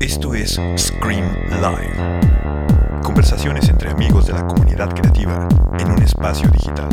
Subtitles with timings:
[0.00, 2.20] Esto es Scream Live.
[3.02, 6.88] Conversaciones entre amigos de la comunidad creativa en un espacio digital.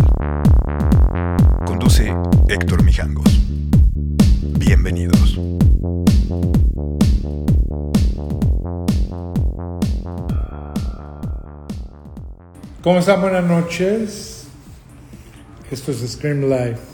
[1.65, 2.13] Conduce
[2.47, 3.41] Héctor Mijangos.
[4.57, 5.39] Bienvenidos.
[12.83, 13.21] ¿Cómo están?
[13.21, 14.47] Buenas noches.
[15.69, 16.90] Esto es Scream Live.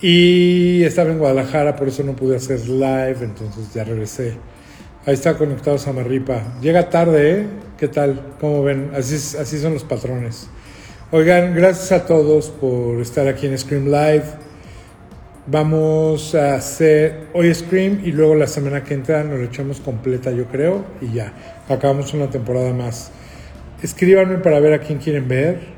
[0.00, 4.34] Y estaba en Guadalajara, por eso no pude hacer live, entonces ya regresé.
[5.04, 6.58] Ahí está conectado Samarripa.
[6.60, 7.46] Llega tarde, ¿eh?
[7.76, 8.34] ¿Qué tal?
[8.40, 8.92] ¿Cómo ven?
[8.94, 9.18] Así,
[9.58, 10.48] son los patrones.
[11.10, 14.24] Oigan, gracias a todos por estar aquí en Scream Live.
[15.48, 20.30] Vamos a hacer hoy Scream y luego la semana que entra nos lo echamos completa,
[20.30, 21.32] yo creo, y ya.
[21.68, 23.10] Acabamos una temporada más.
[23.82, 25.77] Escríbanme para ver a quién quieren ver.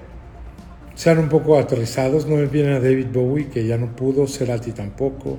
[1.01, 2.27] Sean un poco aterrizados.
[2.27, 4.27] No me piden a David Bowie, que ya no pudo.
[4.27, 5.39] Cerati tampoco.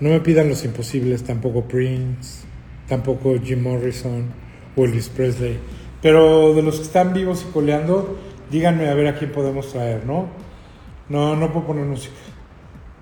[0.00, 2.46] No me pidan los imposibles, tampoco Prince.
[2.88, 4.24] Tampoco Jim Morrison
[4.74, 5.58] o Elvis Presley.
[6.00, 8.18] Pero de los que están vivos y coleando,
[8.50, 10.30] díganme a ver a quién podemos traer, ¿no?
[11.10, 12.16] No, no puedo poner música.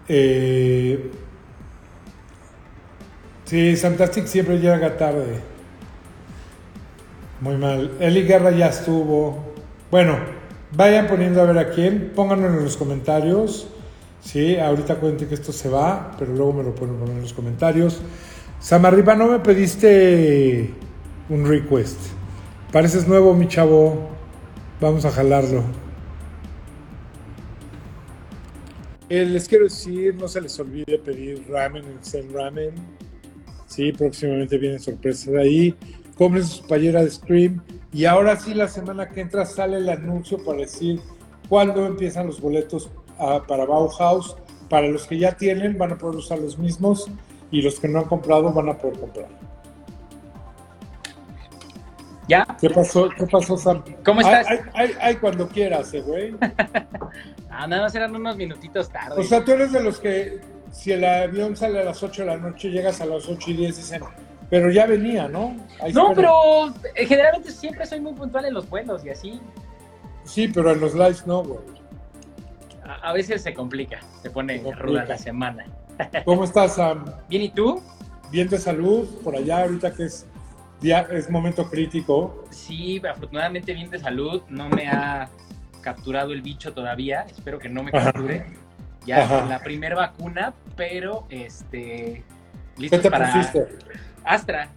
[0.08, 1.08] Eh,
[3.44, 5.38] sí, Fantastic siempre llega tarde.
[7.40, 7.92] Muy mal.
[8.00, 9.38] Eli Guerra ya estuvo.
[9.88, 10.16] Bueno,
[10.76, 12.12] vayan poniendo a ver a quién.
[12.14, 13.66] Pónganlo en los comentarios.
[14.20, 18.00] Sí, ahorita cuente que esto se va, pero luego me lo poner en los comentarios.
[18.60, 20.70] Samarripa, no me pediste
[21.28, 21.98] un request.
[22.72, 24.10] Pareces nuevo, mi chavo.
[24.80, 25.62] Vamos a jalarlo.
[29.08, 32.74] Eh, les quiero decir, no se les olvide pedir ramen en Zen Ramen.
[33.66, 35.74] Sí, próximamente vienen sorpresas ahí.
[36.16, 37.62] Compren sus payeras de Scream.
[37.96, 41.00] Y ahora sí, la semana que entra sale el anuncio para decir
[41.48, 44.36] cuándo empiezan los boletos ah, para Bauhaus.
[44.68, 47.10] Para los que ya tienen, van a poder usar los mismos.
[47.50, 49.28] Y los que no han comprado, van a poder comprar.
[52.28, 52.46] ¿Ya?
[52.60, 53.82] ¿Qué pasó, ¿Qué pasó Sam?
[54.04, 54.46] ¿Cómo estás?
[54.46, 56.34] Ay, ay, ay, cuando quieras, eh, güey.
[57.48, 59.18] Ah, nada más eran unos minutitos tarde.
[59.18, 60.42] O sea, tú eres de los que,
[60.72, 63.54] si el avión sale a las 8 de la noche, llegas a las 8 y
[63.54, 64.02] 10, dicen,
[64.50, 65.56] pero ya venía, ¿no?
[65.80, 69.40] Ahí no, pero eh, generalmente siempre soy muy puntual en los vuelos y así.
[70.24, 71.60] Sí, pero en los lives no, güey.
[72.84, 74.84] A, a veces se complica, se pone Se complica.
[74.84, 75.64] ruda la semana.
[76.24, 77.04] ¿Cómo estás, Sam?
[77.28, 77.82] Bien, ¿y tú?
[78.30, 80.26] Bien de salud por allá, ahorita que es,
[80.80, 82.44] día, es momento crítico.
[82.50, 84.42] Sí, afortunadamente bien de salud.
[84.48, 85.28] No me ha
[85.80, 87.24] capturado el bicho todavía.
[87.30, 88.12] Espero que no me Ajá.
[88.12, 88.44] capture.
[89.06, 89.40] Ya Ajá.
[89.40, 92.24] con la primera vacuna, pero este.
[92.74, 93.68] ¿Qué Listo te para pusiste?
[94.26, 94.68] Astra.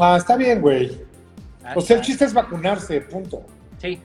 [0.00, 0.86] Ah, está bien, güey.
[0.88, 2.00] O sea, el Astra.
[2.00, 3.42] chiste es vacunarse, punto.
[3.78, 4.00] Sí.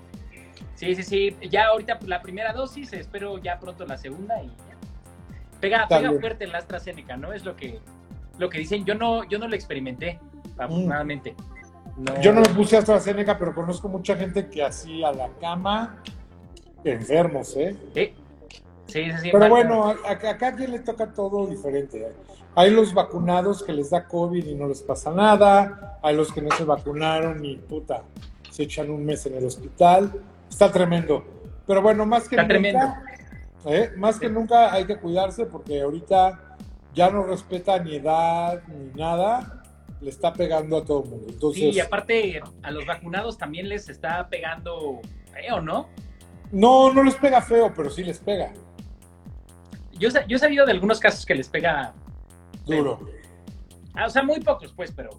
[0.75, 1.35] Sí, sí, sí.
[1.49, 4.53] Ya ahorita la primera dosis, espero ya pronto la segunda y ya.
[5.61, 7.31] Pega, pega fuerte en la AstraZeneca, ¿no?
[7.31, 7.79] Es lo que,
[8.37, 8.83] lo que dicen.
[8.85, 10.19] Yo no, yo no lo experimenté,
[10.57, 11.35] afortunadamente.
[11.97, 12.13] No.
[12.13, 12.21] Mm.
[12.21, 16.01] Yo no me puse AstraZeneca, pero conozco mucha gente que así a la cama,
[16.83, 17.75] enfermos, ¿eh?
[17.93, 18.13] Sí,
[18.87, 19.11] sí, sí.
[19.21, 22.11] sí, Pero bueno, a, a- a cada quien le toca todo diferente.
[22.55, 25.97] Hay los vacunados que les da COVID y no les pasa nada.
[26.01, 28.03] Hay los que no se vacunaron y puta,
[28.51, 30.11] se echan un mes en el hospital.
[30.49, 31.25] Está tremendo.
[31.65, 32.93] Pero bueno, más que Está nunca, tremendo.
[33.65, 33.91] ¿eh?
[33.97, 36.57] más que nunca hay que cuidarse porque ahorita
[36.93, 39.63] ya no respeta ni edad ni nada.
[39.99, 41.53] Le está pegando a todo el mundo.
[41.53, 44.99] Sí, y aparte a los vacunados también les está pegando
[45.31, 45.87] feo, ¿no?
[46.51, 48.53] no, no les pega feo, pero sí les pega
[49.97, 51.93] yo he sabido de algunos casos que les pega,
[52.65, 52.99] duro.
[53.95, 55.09] ah, o sea, muy pocos, pues, pero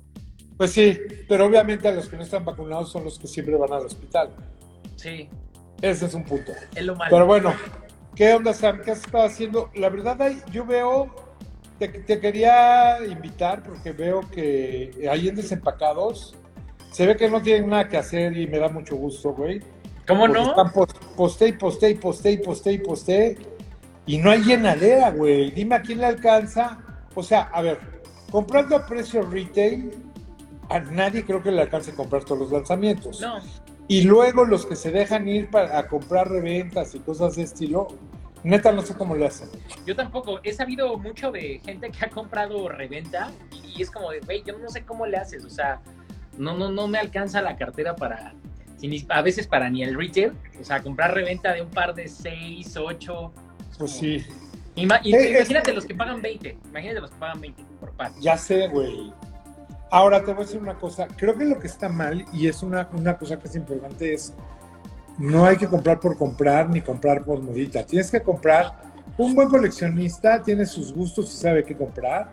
[0.56, 3.72] Pues sí, pero obviamente a los que no están vacunados son los que siempre van
[3.72, 4.30] al hospital.
[4.96, 5.28] sí,
[5.82, 6.52] Ese es un punto.
[6.74, 7.10] es lo malo.
[7.10, 7.54] Pero bueno,
[8.14, 8.80] ¿qué onda, Sam?
[8.84, 9.70] ¿Qué has estado haciendo?
[9.74, 10.18] La verdad,
[10.50, 11.14] yo veo,
[11.78, 16.34] te, te quería invitar porque veo que ahí en Desempacados
[16.92, 19.60] se ve que no tienen nada que hacer y me da mucho gusto, güey.
[20.06, 20.50] ¿Cómo Porque no?
[20.50, 23.38] Están pos- posté y posté y posté y posté y posté
[24.06, 25.50] y no hay llenadera, güey.
[25.50, 26.78] Dime a quién le alcanza.
[27.14, 27.78] O sea, a ver,
[28.30, 29.92] comprando a precio retail,
[30.68, 33.20] a nadie creo que le alcance a comprar todos los lanzamientos.
[33.20, 33.38] No,
[33.88, 37.88] Y luego los que se dejan ir para a comprar reventas y cosas de estilo,
[38.42, 39.48] neta no sé cómo le hacen.
[39.86, 40.40] Yo tampoco.
[40.42, 44.58] He sabido mucho de gente que ha comprado reventa y es como de, güey, yo
[44.58, 45.44] no sé cómo le haces.
[45.44, 45.80] O sea,
[46.38, 48.34] no, no, no me alcanza la cartera para,
[49.08, 50.32] a veces para ni el retail.
[50.60, 53.32] O sea, comprar reventa de un par de 6, 8.
[53.78, 54.24] Pues sí,
[54.76, 56.58] Ima- Eh, imagínate los que pagan 20.
[56.70, 58.10] Imagínate los que pagan 20 por par.
[58.20, 59.12] ya sé, güey.
[59.90, 61.06] Ahora te voy a decir una cosa.
[61.16, 64.34] Creo que lo que está mal, y es una, una cosa que es importante, es
[65.18, 67.84] no hay que comprar por comprar ni comprar por modita.
[67.86, 68.72] Tienes que comprar
[69.16, 72.30] un buen coleccionista tiene sus gustos y sabe qué comprar.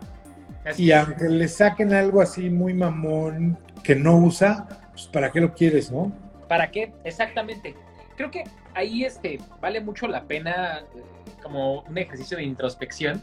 [0.78, 5.54] y aunque le saquen algo así muy mamón que no usa, pues ¿para qué lo
[5.54, 6.12] quieres, no?
[6.48, 6.92] ¿Para qué?
[7.04, 7.76] Exactamente.
[8.22, 8.44] Creo que
[8.76, 11.02] ahí este, vale mucho la pena eh,
[11.42, 13.20] como un ejercicio de introspección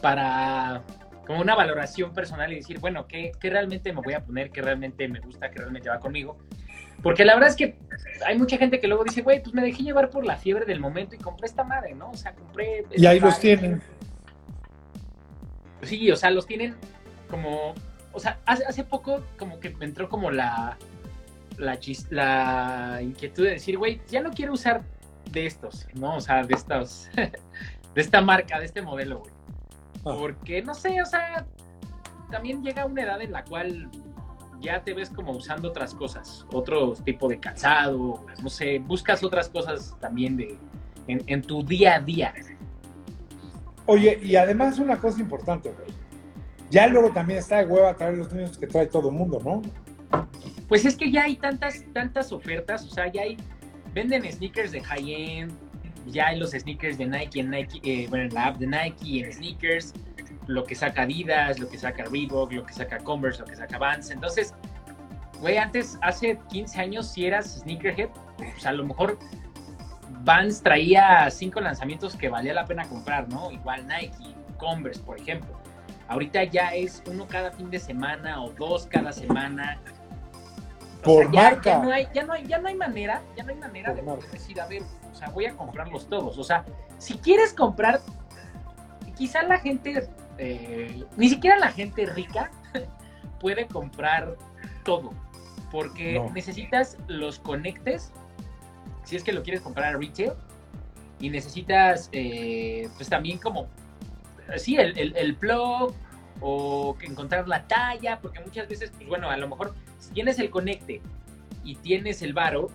[0.00, 0.82] para
[1.26, 4.50] como una valoración personal y decir, bueno, ¿qué, ¿qué, realmente me voy a poner?
[4.50, 5.50] ¿Qué realmente me gusta?
[5.50, 6.38] ¿Qué realmente va conmigo?
[7.02, 7.76] Porque la verdad es que
[8.24, 10.80] hay mucha gente que luego dice, güey, pues me dejé llevar por la fiebre del
[10.80, 12.08] momento y compré esta madre, ¿no?
[12.08, 12.86] O sea, compré...
[12.96, 13.82] Y ahí los tienen.
[15.82, 16.76] Sí, o sea, los tienen
[17.28, 17.74] como...
[18.14, 20.78] O sea, hace, hace poco como que me entró como la,
[21.58, 21.78] la,
[22.10, 24.82] la inquietud de decir, güey, ya no quiero usar
[25.30, 26.16] de estos, ¿no?
[26.16, 27.10] O sea, de estos,
[27.94, 29.32] de esta marca, de este modelo, güey.
[30.04, 30.16] Ah.
[30.18, 31.46] Porque, no sé, o sea,
[32.30, 33.90] también llega una edad en la cual
[34.60, 39.48] ya te ves como usando otras cosas, otro tipo de calzado, no sé, buscas otras
[39.48, 40.58] cosas también de,
[41.06, 42.34] en, tu día a día.
[43.86, 45.88] Oye, y además una cosa importante, güey.
[46.70, 49.62] Ya luego también está de hueva traer los niños que trae todo el mundo, ¿no?
[50.68, 53.36] Pues es que ya hay tantas, tantas ofertas, o sea, ya hay,
[53.94, 55.52] venden sneakers de high-end,
[56.06, 59.94] ya hay los sneakers de Nike eh, bueno, en la app de Nike, en sneakers,
[60.46, 63.78] lo que saca Adidas, lo que saca Reebok, lo que saca Converse, lo que saca
[63.78, 64.10] Vans.
[64.10, 64.54] Entonces,
[65.40, 69.18] güey, antes, hace 15 años, si eras sneakerhead, pues a lo mejor
[70.24, 73.50] Vans traía cinco lanzamientos que valía la pena comprar, ¿no?
[73.50, 75.58] Igual Nike, Converse, por ejemplo.
[76.08, 79.78] Ahorita ya es uno cada fin de semana o dos cada semana.
[81.02, 81.70] Por marca.
[81.70, 84.02] Ya no, hay, ya, no hay, ya no hay manera, ya no hay manera de
[84.32, 86.38] decir, a ver, o sea, voy a comprarlos todos.
[86.38, 86.64] O sea,
[86.98, 88.00] si quieres comprar,
[89.16, 90.08] quizá la gente
[90.38, 92.50] eh, ni siquiera la gente rica
[93.40, 94.36] puede comprar
[94.84, 95.10] todo,
[95.70, 98.12] porque necesitas los conectes,
[99.04, 100.32] si es que lo quieres comprar a retail,
[101.20, 103.66] y necesitas, eh, pues también como,
[104.56, 105.92] sí, el, el, plug
[106.40, 110.50] o encontrar la talla, porque muchas veces, pues bueno, a lo mejor si tienes el
[110.50, 111.00] conecte
[111.64, 112.70] y tienes el varo,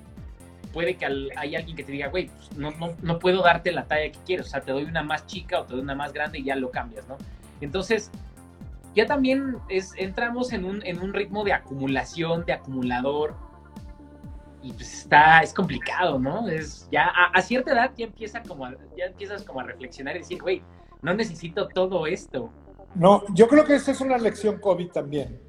[0.72, 3.86] puede que hay alguien que te diga, güey, pues no, no, no, puedo darte la
[3.86, 6.14] talla que quieres, o sea, te doy una más chica o te doy una más
[6.14, 7.18] grande y ya lo cambias, ¿no?
[7.62, 8.12] Entonces,
[8.96, 13.36] ya también es, entramos en un, en un ritmo de acumulación, de acumulador,
[14.64, 16.48] y pues está, es complicado, ¿no?
[16.48, 20.42] Es ya a, cierta edad ya empieza como ya empiezas como a reflexionar y decir,
[20.42, 20.64] güey,
[21.02, 22.50] no necesito todo esto.
[22.96, 25.40] No, yo creo que esta es una lección COVID también.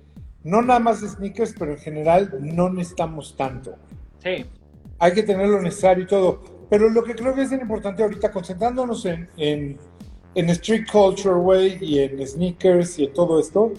[0.43, 3.77] No nada más de sneakers, pero en general no necesitamos tanto.
[4.23, 4.47] Sí.
[4.99, 6.43] Hay que tener lo necesario y todo.
[6.71, 9.79] Pero lo que creo que es importante ahorita, concentrándonos en, en
[10.35, 13.73] en street culture, güey, y en sneakers y en todo esto,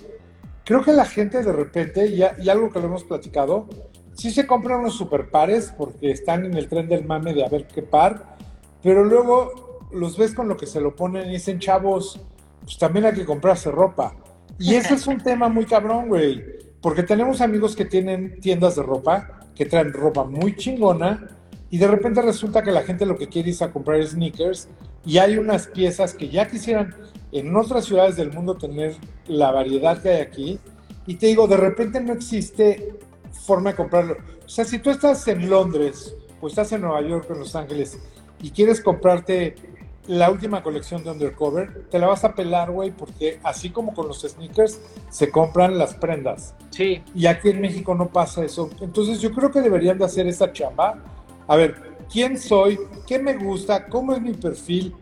[0.63, 3.67] creo que la gente de repente, y, y algo que lo hemos platicado,
[4.13, 7.49] sí se compran unos super pares porque están en el tren del mame de a
[7.49, 8.37] ver qué par,
[8.81, 12.21] pero luego los ves con lo que se lo ponen y dicen, chavos,
[12.65, 14.15] pues también hay que comprarse ropa.
[14.59, 16.43] Y ese es un tema muy cabrón, güey,
[16.81, 21.29] porque tenemos amigos que tienen tiendas de ropa, que traen ropa muy chingona,
[21.69, 24.69] y de repente resulta que la gente lo que quiere es comprar sneakers
[25.05, 26.95] y hay unas piezas que ya quisieran
[27.31, 28.95] en otras ciudades del mundo tener
[29.27, 30.59] la variedad que hay aquí.
[31.05, 32.97] Y te digo, de repente no existe
[33.45, 34.17] forma de comprarlo.
[34.45, 37.55] O sea, si tú estás en Londres o estás en Nueva York o en Los
[37.55, 37.99] Ángeles
[38.41, 39.55] y quieres comprarte
[40.07, 44.07] la última colección de Undercover, te la vas a pelar, güey, porque así como con
[44.07, 46.53] los sneakers, se compran las prendas.
[46.69, 47.01] Sí.
[47.15, 48.69] Y aquí en México no pasa eso.
[48.81, 51.03] Entonces yo creo que deberían de hacer esa chamba.
[51.47, 51.75] A ver,
[52.11, 54.93] quién soy, qué me gusta, cómo es mi perfil,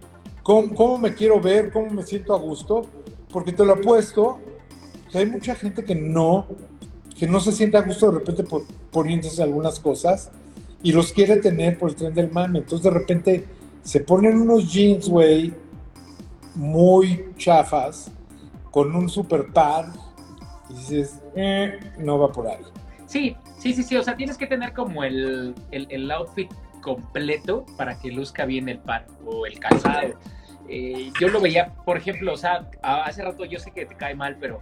[0.42, 2.86] cómo, me quiero ver, cómo me siento a gusto,
[3.32, 4.40] porque te lo apuesto,
[5.12, 6.48] que hay mucha gente que no,
[7.18, 10.32] que no se siente a gusto de repente por, poniéndose algunas cosas
[10.82, 12.60] y los quiere tener por el tren del mame.
[12.60, 13.46] Entonces de repente
[13.84, 15.54] se ponen unos jeans, güey,
[16.56, 18.12] muy chafas,
[18.72, 19.86] con un super par,
[20.70, 22.64] y dices, eh, no va por ahí.
[23.06, 27.66] Sí, sí, sí, sí, o sea, tienes que tener como el, el, el outfit completo
[27.78, 30.14] para que luzca bien el pan o el calzado.
[30.70, 34.16] Eh, yo lo veía, por ejemplo, o sea, hace rato yo sé que te cae
[34.16, 34.62] mal, pero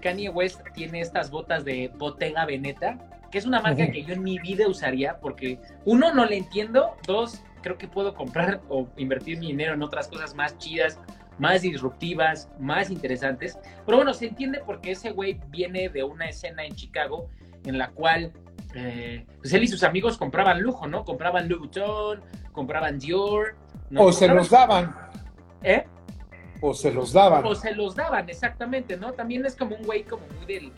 [0.00, 2.98] Kanye West tiene estas botas de Bottega Veneta,
[3.30, 6.96] que es una marca que yo en mi vida usaría porque, uno, no le entiendo,
[7.06, 10.98] dos, creo que puedo comprar o invertir mi dinero en otras cosas más chidas,
[11.38, 13.58] más disruptivas, más interesantes.
[13.86, 17.30] Pero bueno, se entiende porque ese güey viene de una escena en Chicago
[17.64, 18.32] en la cual
[18.74, 21.04] eh, pues él y sus amigos compraban lujo, ¿no?
[21.04, 22.20] Compraban Louis Vuitton,
[22.52, 23.56] compraban Dior.
[23.96, 24.94] O se los daban.
[25.62, 25.84] ¿Eh?
[26.60, 27.44] O se los daban.
[27.44, 29.12] O se los daban, exactamente, ¿no?
[29.12, 30.72] También es como un güey como muy del,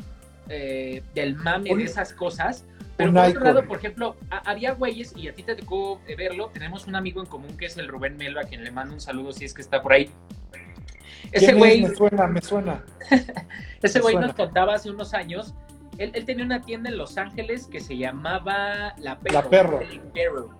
[0.48, 5.14] eh, del mame de esas cosas, Pero por otro lado, por ejemplo, a- había güeyes,
[5.16, 7.88] y a ti te tocó eh, verlo, tenemos un amigo en común que es el
[7.88, 10.10] Rubén Melba, a quien le mando un saludo si es que está por ahí.
[11.32, 12.84] Ese güey, Me suena, me suena.
[13.82, 15.54] ese güey nos contaba hace unos años,
[15.98, 19.34] él, él tenía una tienda en Los Ángeles que se llamaba La Perro.
[19.42, 19.80] La Perro.
[19.80, 20.50] El Perro.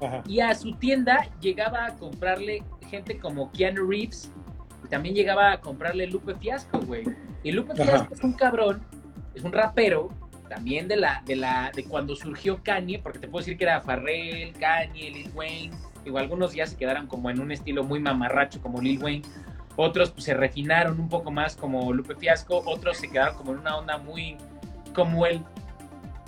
[0.00, 0.22] Ajá.
[0.26, 4.30] Y a su tienda llegaba a comprarle gente como Keanu Reeves,
[4.84, 7.04] y también llegaba a comprarle Lupe Fiasco, güey.
[7.42, 7.84] Y Lupe Ajá.
[7.84, 8.82] Fiasco es un cabrón,
[9.34, 10.08] es un rapero,
[10.54, 13.80] también de la, de la, de cuando surgió Kanye, porque te puedo decir que era
[13.80, 18.60] Farrell, Kanye, Lil Wayne, digo, algunos ya se quedaron como en un estilo muy mamarracho
[18.62, 19.22] como Lil Wayne,
[19.76, 23.58] otros pues, se refinaron un poco más como Lupe Fiasco, otros se quedaron como en
[23.58, 24.36] una onda muy
[24.94, 25.42] como el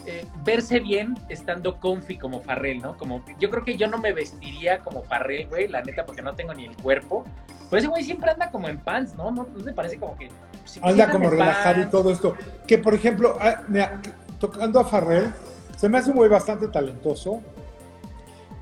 [0.07, 2.97] eh, verse bien estando comfy como Farrell, ¿no?
[2.97, 6.35] Como yo creo que yo no me vestiría como Farrell, güey, la neta, porque no
[6.35, 7.25] tengo ni el cuerpo.
[7.71, 9.31] Pero ese güey siempre anda como en pants, ¿no?
[9.31, 10.31] ¿No, no te parece como que...
[10.67, 12.35] siempre Anda como relajado y todo esto.
[12.67, 14.01] Que por ejemplo, ah, mira,
[14.39, 15.33] tocando a Farrell,
[15.77, 17.43] se me hace un güey bastante talentoso,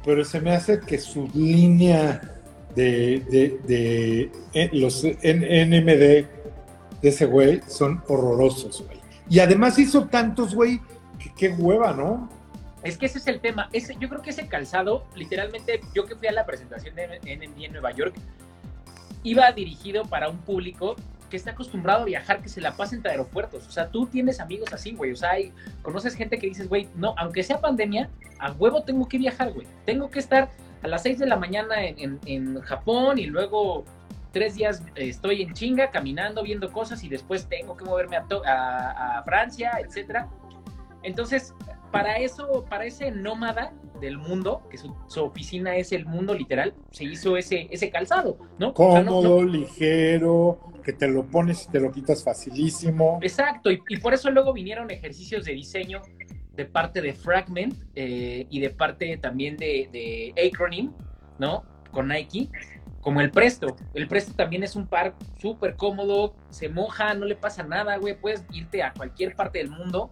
[0.05, 2.21] pero se me hace que su línea
[2.75, 6.29] de, de, de- eh, los NMD de
[7.03, 8.99] ese güey son horrorosos, güey.
[9.29, 10.81] Y además hizo tantos, güey,
[11.19, 12.29] que qué hueva, ¿no?
[12.83, 13.71] Es que ese es el tema.
[13.73, 17.65] Ese, yo creo que ese calzado, literalmente, yo que fui a la presentación de NMD
[17.65, 18.15] en Nueva York,
[19.23, 20.97] iba dirigido para un público
[21.35, 23.67] que está acostumbrado a viajar, que se la pasa entre aeropuertos.
[23.67, 25.11] O sea, tú tienes amigos así, güey.
[25.11, 29.09] O sea, hay- conoces gente que dices, güey, no, aunque sea pandemia, a huevo tengo
[29.09, 29.67] que viajar, güey.
[29.85, 30.51] Tengo que estar
[30.81, 33.85] a las 6 de la mañana en, en- en Japón y luego
[34.31, 38.23] tres días eh, estoy en chinga, caminando, viendo cosas y después tengo que moverme a,
[38.29, 40.29] to- a- a Francia, etcétera.
[41.03, 41.53] Entonces,
[41.91, 46.75] para eso, para ese nómada del mundo, que su, su oficina es el mundo literal,
[46.91, 48.73] se hizo ese, ese calzado, ¿no?
[48.77, 53.19] O sea, no- Cómodo, no- ligero, que te lo pones y te lo quitas facilísimo.
[53.23, 56.03] exacto, y, por eso luego vinieron ejercicios de diseño
[56.53, 60.93] de parte de Fragment eh, y de parte también de, de Acronym,
[61.39, 61.65] ¿no?
[61.91, 62.49] Con Nike,
[63.01, 63.77] como el Presto.
[63.93, 68.19] El Presto también es un par súper cómodo, se moja, no le pasa nada, güey,
[68.19, 70.11] puedes irte a cualquier parte del mundo.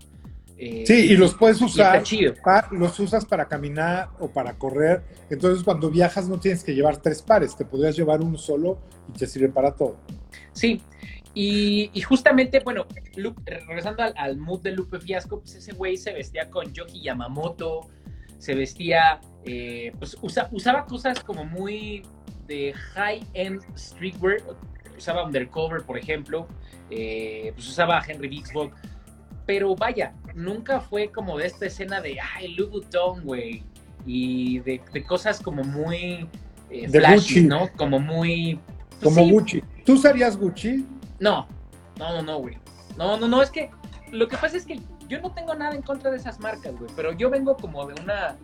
[0.59, 2.35] Eh, Sí, y los puedes usar, chido.
[2.45, 5.03] pa- los usas para caminar o para correr.
[5.31, 8.79] Entonces, cuando viajas no tienes que llevar tres pares, te podrías llevar uno solo
[9.13, 9.97] y te sirve para todo.
[10.53, 10.81] Sí,
[11.35, 12.87] y, y justamente, bueno,
[13.67, 17.89] regresando al, al mood de Lupe Fiasco, pues ese güey se vestía con Yoki Yamamoto,
[18.39, 22.03] se vestía, eh, pues usa- usaba cosas como muy
[22.47, 24.39] de high-end streetwear,
[24.99, 26.47] usaba Undercover, por ejemplo,
[26.91, 28.73] eh, pues usaba Henry Bixbog,
[29.47, 33.63] pero vaya, nunca fue como de esta escena de, ay, Louis Vuitton, güey,
[34.07, 36.29] y de, de cosas como muy
[36.71, 37.41] eh, De flashy, Gucci.
[37.43, 37.69] ¿no?
[37.77, 38.59] Como muy...
[38.89, 39.65] pues Como sí, Gucci.
[39.85, 40.87] ¿Tú usarías Gucci?
[41.21, 41.47] no,
[41.99, 42.59] no, no, no, güey.
[42.97, 43.71] No, no, no, es que
[44.11, 46.91] lo que pasa es que yo no tengo nada en contra de esas marcas, güey,
[46.97, 48.37] pero yo vengo como de una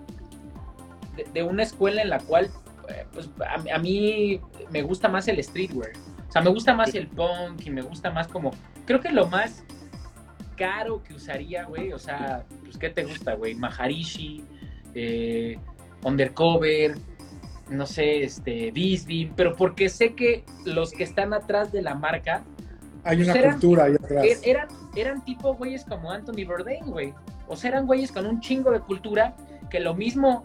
[1.17, 2.51] de, de una escuela en la cual
[2.89, 4.41] eh, pues a, a mí
[4.71, 5.93] me gusta más el streetwear.
[6.29, 8.51] O sea, me gusta más el punk y me gusta más como
[8.87, 9.65] creo que lo más
[10.59, 14.45] caro que usaría, güey, o sea, pues qué te gusta, güey, Maharishi,
[14.95, 15.59] eh,
[16.03, 16.97] Undercover,
[17.71, 22.43] no sé, este, Bisbee, pero porque sé que los que están atrás de la marca
[23.05, 24.25] Hay Pues una eran- cultura ahí atrás.
[24.25, 27.15] er- eran, eran tipo güeyes como Anthony Bourdain, güey.
[27.47, 29.35] O sea, eran güeyes con un chingo de cultura
[29.71, 30.43] que lo mismo.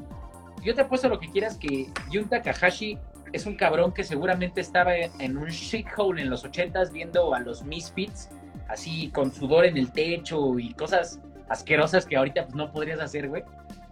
[0.64, 2.98] Yo te apuesto lo que quieras que Jun Takahashi
[3.34, 7.40] es un cabrón que seguramente estaba en, en un shithole en los ochentas viendo a
[7.40, 8.30] los Misfits
[8.74, 13.30] así con sudor en el techo y cosas asquerosas que ahorita pues no podrías hacer,
[13.30, 13.44] güey.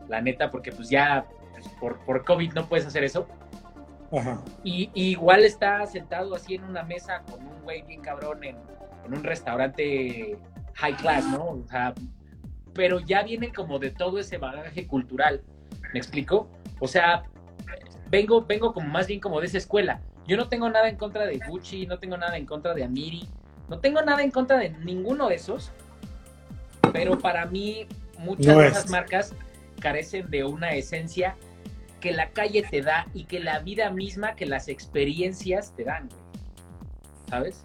[0.07, 3.27] La neta, porque pues ya pues, por, por COVID no puedes hacer eso.
[4.11, 4.41] Ajá.
[4.63, 8.57] Y, y igual está sentado así en una mesa con un güey bien cabrón en,
[9.05, 10.37] en un restaurante
[10.73, 11.45] high class, ¿no?
[11.45, 11.93] O sea,
[12.73, 15.41] pero ya viene como de todo ese bagaje cultural.
[15.93, 16.49] ¿Me explico?
[16.79, 17.23] O sea,
[18.09, 20.01] vengo, vengo como más bien como de esa escuela.
[20.27, 23.27] Yo no tengo nada en contra de Gucci, no tengo nada en contra de Amiri,
[23.71, 25.71] no tengo nada en contra de ninguno de esos,
[26.91, 27.87] pero para mí
[28.19, 28.73] muchas No de es.
[28.77, 29.33] esas marcas
[29.79, 31.37] carecen de una esencia
[32.01, 36.09] que la calle te da y que la vida misma, que las experiencias te dan.
[37.29, 37.63] ¿sabes?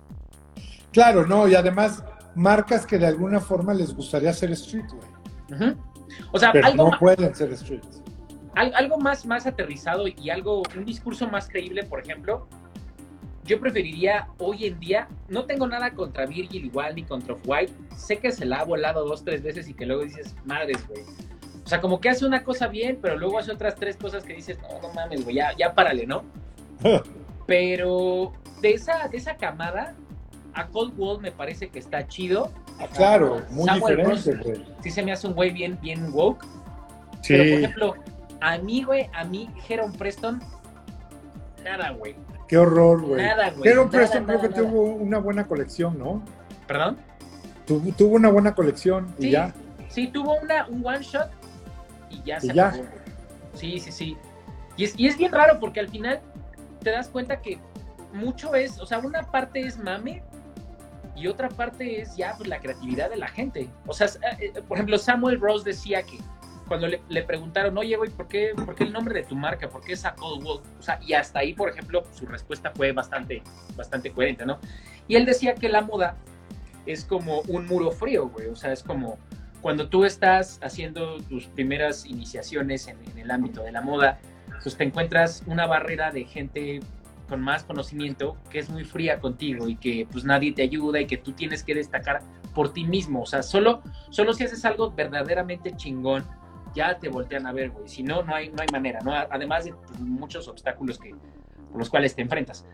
[0.92, 2.04] Claro, no, y además
[2.36, 5.60] marcas que de alguna forma les gustaría ser street, güey.
[5.72, 5.76] Ujú.
[6.30, 7.82] O sea, Pero algo, no pueden ser street.
[8.54, 12.46] al- algo más, más aterrizado y algo, un discurso más creíble, por ejemplo,
[13.46, 18.18] yo preferiría hoy en día, no tengo nada contra Virgil igual ni contra Off-White, sé
[18.18, 21.02] que se la ha volado dos, tres veces y que luego dices, madres, güey.
[21.64, 24.34] O sea, como que hace una cosa bien, pero luego hace otras tres cosas que
[24.34, 26.24] dices, no, no mames, güey, ya, ya párale, ¿no?
[27.46, 29.94] Pero de esa, de esa camada,
[30.54, 32.50] a Cold Wall me parece que está chido.
[32.78, 34.64] Ah, claro, muy Samuel diferente, güey.
[34.82, 36.44] Sí se me hace un güey bien, bien woke.
[37.22, 37.34] Sí.
[37.34, 37.94] Pero, por ejemplo,
[38.40, 40.40] a mí, güey, a mí, Heron Preston,
[41.62, 42.16] nada, güey.
[42.48, 43.22] Qué horror, güey.
[43.22, 43.62] Nada, güey.
[43.62, 44.62] Pero nada, Preston creo que nada.
[44.62, 46.22] tuvo una buena colección, ¿no?
[46.66, 46.98] ¿Perdón?
[47.66, 49.52] Tuvo, tuvo una buena colección y ya.
[49.88, 51.30] Sí, tuvo una, un one shot
[52.10, 52.68] y ya Y se ya.
[52.68, 52.84] acabó.
[53.54, 54.16] Sí, sí, sí.
[54.76, 56.20] Y es, y es bien raro porque al final
[56.82, 57.58] te das cuenta que
[58.12, 60.22] mucho es, o sea, una parte es mame
[61.16, 63.68] y otra parte es ya pues, la creatividad de la gente.
[63.86, 66.18] O sea, eh, eh, por ejemplo, Samuel Rose decía que
[66.66, 69.68] cuando le, le preguntaron, oye, güey, ¿por qué, ¿por qué el nombre de tu marca?
[69.68, 70.62] ¿Por qué esa Cold Wolf?
[70.78, 73.42] O sea, y hasta ahí, por ejemplo, su respuesta fue bastante,
[73.76, 74.58] bastante coherente, ¿no?
[75.08, 76.16] Y él decía que la moda
[76.86, 78.48] es como un muro frío, güey.
[78.48, 79.18] O sea, es como
[79.60, 84.18] cuando tú estás haciendo tus primeras iniciaciones en, en el ámbito de la moda,
[84.62, 86.80] pues te encuentras una barrera de gente
[87.28, 91.06] con más conocimiento que es muy fría contigo y que pues nadie te ayuda y
[91.06, 92.22] que tú tienes que destacar
[92.54, 93.22] por ti mismo.
[93.22, 96.24] O sea, solo, solo si haces algo verdaderamente chingón,
[96.76, 97.88] ya te voltean a ver, güey.
[97.88, 99.12] Si no, no hay, no hay manera, ¿no?
[99.12, 102.64] Además de pues, muchos obstáculos que, con los cuales te enfrentas.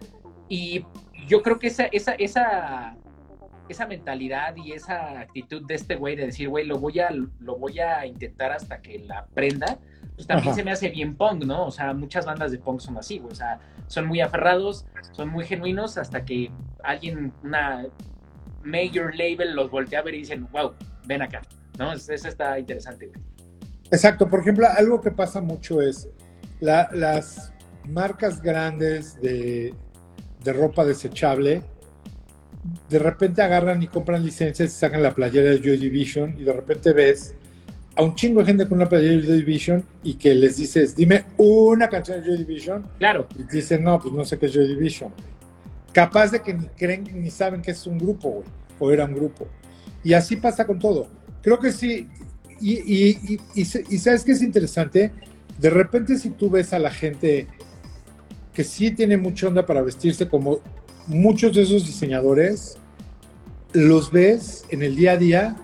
[0.49, 0.85] Y
[1.27, 2.95] yo creo que esa, esa, esa,
[3.69, 7.57] esa mentalidad y esa actitud de este güey de decir, güey, lo voy a, lo
[7.57, 9.79] voy a intentar hasta que la aprenda,
[10.15, 10.57] pues también Ajá.
[10.57, 11.65] se me hace bien punk, ¿no?
[11.67, 13.33] O sea, muchas bandas de punk son así, güey.
[13.33, 16.51] O sea, son muy aferrados, son muy genuinos hasta que
[16.85, 17.87] alguien, una
[18.65, 20.75] major label los voltea a ver y dicen, wow,
[21.07, 21.41] ven acá,
[21.79, 21.93] ¿no?
[21.93, 23.21] Es- Eso está interesante, güey.
[23.93, 26.09] Exacto, por ejemplo, algo que pasa mucho es
[26.61, 27.53] la- las
[27.89, 29.75] marcas grandes de,
[30.43, 31.63] de ropa desechable,
[32.89, 36.53] de repente agarran y compran licencias y sacan la playera de Joy Division y de
[36.53, 37.35] repente ves
[37.97, 40.95] a un chingo de gente con una playera de Joy Division y que les dices,
[40.97, 44.53] dime una canción de Joy Division Claro, y dicen, no, pues no sé qué es
[44.55, 45.13] Joy Division.
[45.93, 48.47] Capaz de que ni creen ni saben que es un grupo, güey,
[48.79, 49.47] o era un grupo.
[50.03, 51.07] Y así pasa con todo.
[51.43, 52.09] Creo que sí.
[52.63, 53.65] Y, y, y,
[53.99, 55.11] sabes que es interesante,
[55.59, 57.49] de repente si tú ves a la gente
[58.55, 60.61] que sí tiene mucha onda para vestirse como
[61.09, 62.79] muchos de esos diseñadores,
[63.73, 65.57] los ves en el día a día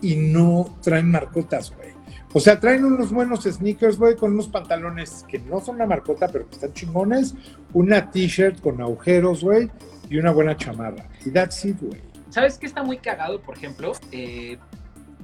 [0.00, 1.88] y no traen marcotas, güey.
[2.32, 6.28] O sea, traen unos buenos sneakers, güey, con unos pantalones que no son una marcota,
[6.28, 7.34] pero que están chingones,
[7.72, 9.70] una t-shirt con agujeros, güey,
[10.08, 11.08] y una buena chamarra.
[11.24, 12.00] Y that's it, güey.
[12.30, 13.92] ¿Sabes qué está muy cagado, por ejemplo?
[14.10, 14.58] Eh,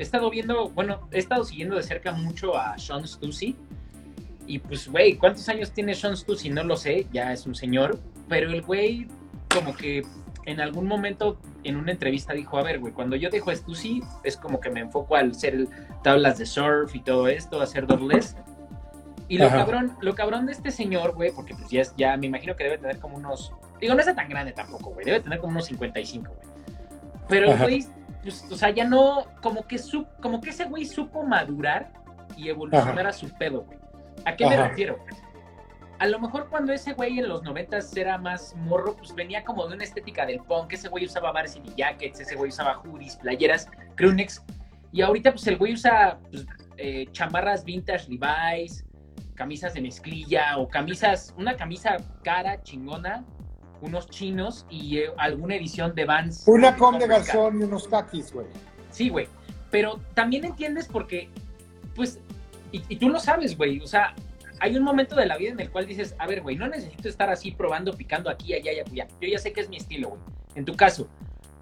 [0.01, 3.55] he estado viendo, bueno, he estado siguiendo de cerca mucho a Sean Stussy.
[4.47, 6.49] Y pues, güey, ¿cuántos años tiene Sean Stussy?
[6.49, 7.99] No lo sé, ya es un señor.
[8.27, 9.07] Pero el güey,
[9.55, 10.03] como que
[10.47, 14.03] en algún momento en una entrevista dijo, a ver, güey, cuando yo dejo a Stussy,
[14.25, 15.69] es como que me enfoco al hacer
[16.03, 18.37] tablas de surf y todo esto, hacer dobles.
[19.29, 19.59] Y lo Ajá.
[19.59, 22.65] cabrón, lo cabrón de este señor, güey, porque pues ya, es- ya me imagino que
[22.65, 25.67] debe tener como unos, digo, no está tan grande tampoco, güey, debe tener como unos
[25.67, 26.49] 55, güey.
[27.29, 27.87] Pero el güey,
[28.27, 31.93] o sea, ya no, como que, su, como que ese güey supo madurar
[32.37, 33.79] y evolucionar a su pedo, güey.
[34.25, 34.69] ¿A qué me Ajá.
[34.69, 34.99] refiero?
[35.99, 39.67] A lo mejor cuando ese güey en los noventas era más morro, pues venía como
[39.69, 43.69] de una estética del punk, ese güey usaba varsity jackets, ese güey usaba hoodies, playeras,
[43.97, 44.43] crewnecks,
[44.93, 46.47] y ahorita pues el güey usa pues,
[46.79, 48.85] eh, chamarras vintage Levi's,
[49.35, 53.25] camisas de mezclilla o camisas, una camisa cara, chingona,
[53.83, 56.45] unos chinos y eh, alguna edición de Vans.
[56.47, 58.47] Una con de garzón y unos kakis, güey.
[58.91, 59.29] Sí, güey.
[59.71, 61.31] Pero también entiendes porque,
[61.95, 62.21] pues,
[62.73, 63.81] y, y tú lo sabes, güey.
[63.81, 64.15] O sea,
[64.61, 67.09] hay un momento de la vida en el cual dices, a ver, güey, no necesito
[67.09, 69.07] estar así probando, picando aquí, allá y allá.
[69.21, 70.21] Yo ya sé que es mi estilo, güey.
[70.55, 71.09] En tu caso,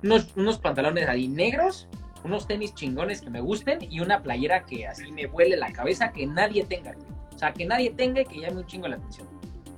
[0.03, 1.89] unos, unos pantalones ahí negros,
[2.25, 6.13] unos tenis chingones que me gusten y una playera que así me vuele la cabeza
[6.13, 7.07] que nadie tenga, güey.
[7.35, 9.29] O sea, que nadie tenga y que llame un chingo la atención,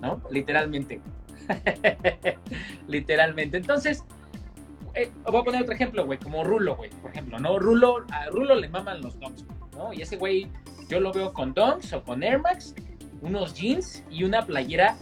[0.00, 0.22] ¿no?
[0.30, 1.02] Literalmente.
[2.88, 3.56] Literalmente.
[3.58, 4.04] Entonces,
[4.94, 7.58] eh, voy a poner otro ejemplo, güey, como Rulo, güey, por ejemplo, ¿no?
[7.58, 9.44] Rulo, a Rulo le maman los donks,
[9.76, 9.92] ¿no?
[9.92, 10.48] Y ese güey,
[10.88, 12.74] yo lo veo con donks o con Air Max,
[13.22, 14.96] unos jeans y una playera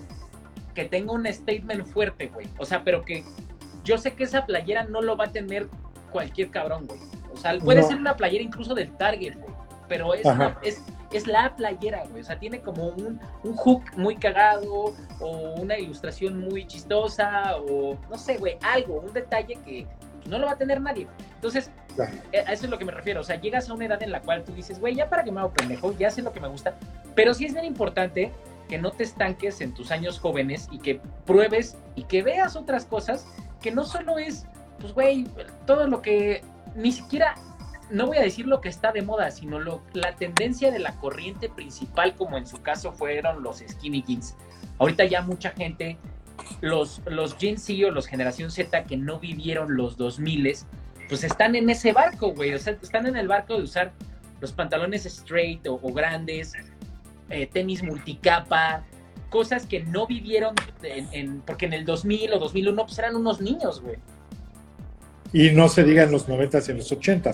[0.75, 2.47] que tenga un statement fuerte, güey.
[2.59, 3.25] O sea, pero que
[3.85, 5.69] yo sé que esa playera no lo va a tener
[6.13, 7.01] cualquier cabrón, güey.
[7.33, 7.89] O sea, puede No.
[7.89, 9.55] ser una playera incluso del Target, güey.
[9.89, 12.23] Pero es, una- es, es la playera, güey.
[12.23, 17.97] O sea, tiene como un, un hook muy cagado o una ilustración muy chistosa o
[18.11, 19.87] no sé, güey, algo, un detalle que
[20.27, 21.07] no lo va a tener nadie.
[21.37, 22.13] Entonces, Claro.
[22.33, 23.21] eh, a eso es lo que me refiero.
[23.23, 25.33] O sea, llegas a una edad en la cual tú dices, güey, ya para que
[25.33, 26.75] me hago pendejo, ya sé lo que me gusta.
[27.15, 28.31] Pero sí es bien importante
[28.69, 32.85] que no te estanques en tus años jóvenes y que pruebes y que veas otras
[32.85, 33.27] cosas
[33.63, 34.47] que no solo es,
[34.79, 35.27] pues, güey,
[35.67, 36.43] todo lo que
[36.77, 37.35] ni siquiera,
[37.91, 40.93] no voy a decir lo que está de moda, sino lo, la tendencia de la
[40.97, 44.37] corriente principal, como en su caso fueron los skinny jeans.
[44.79, 45.99] Ahorita ya mucha gente,
[46.61, 50.57] los, los Gen Z o los Generación Z que no vivieron los 2000
[51.09, 52.53] pues están en ese barco, güey.
[52.53, 53.93] O sea, están en el barco de usar
[54.41, 56.53] los pantalones straight o, grandes,
[57.31, 58.85] eh, tenis multicapa,
[59.31, 63.81] cosas que no vivieron en, porque en el 2000 o 2001 pues eran unos niños,
[63.81, 63.97] güey.
[65.33, 67.33] Y no se diga en los 90 y en los 80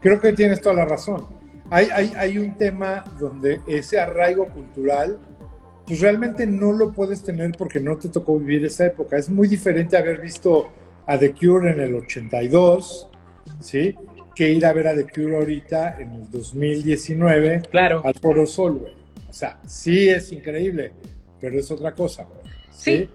[0.00, 1.26] Creo que tienes toda la razón.
[1.70, 5.18] Hay, hay, hay un tema donde ese arraigo cultural,
[5.86, 9.16] pues realmente no lo puedes tener porque no te tocó vivir esa época.
[9.16, 10.68] Es muy diferente haber visto
[11.06, 13.08] a The Cure en el 82,
[13.60, 13.94] ¿sí?
[14.34, 18.02] Que ir a ver a The Cure ahorita en el 2019 claro.
[18.04, 18.92] al Foro Sol, güey.
[19.28, 20.92] O sea, sí es increíble,
[21.40, 22.52] pero es otra cosa, güey.
[22.70, 22.96] Sí.
[22.96, 23.08] ¿sí?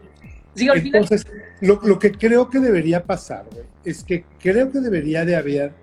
[0.56, 1.26] Entonces,
[1.62, 5.74] lo, lo, que creo que debería pasar, güey, es que creo que debería de haber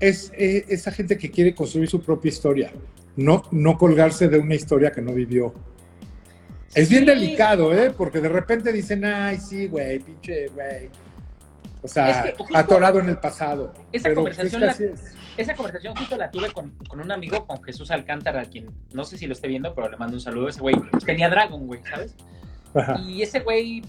[0.00, 2.72] es, eh, esa gente que quiere construir su propia historia,
[3.16, 5.54] no, no colgarse de una historia que no vivió.
[6.74, 7.92] Es bien delicado, ¿eh?
[7.96, 10.90] Porque de repente dicen, ay, sí, güey, pinche, güey.
[11.82, 13.72] O sea, atorado en el pasado.
[13.92, 14.76] Esa conversación, la,
[15.36, 19.18] esa conversación justo la tuve con, con, un amigo, con Jesús Alcántara, quien no sé
[19.18, 20.48] si lo esté viendo, pero le mando un saludo.
[20.48, 20.74] Ese güey
[21.04, 22.16] tenía Dragon, güey, ¿sabes?
[23.06, 23.82] Y ese güey,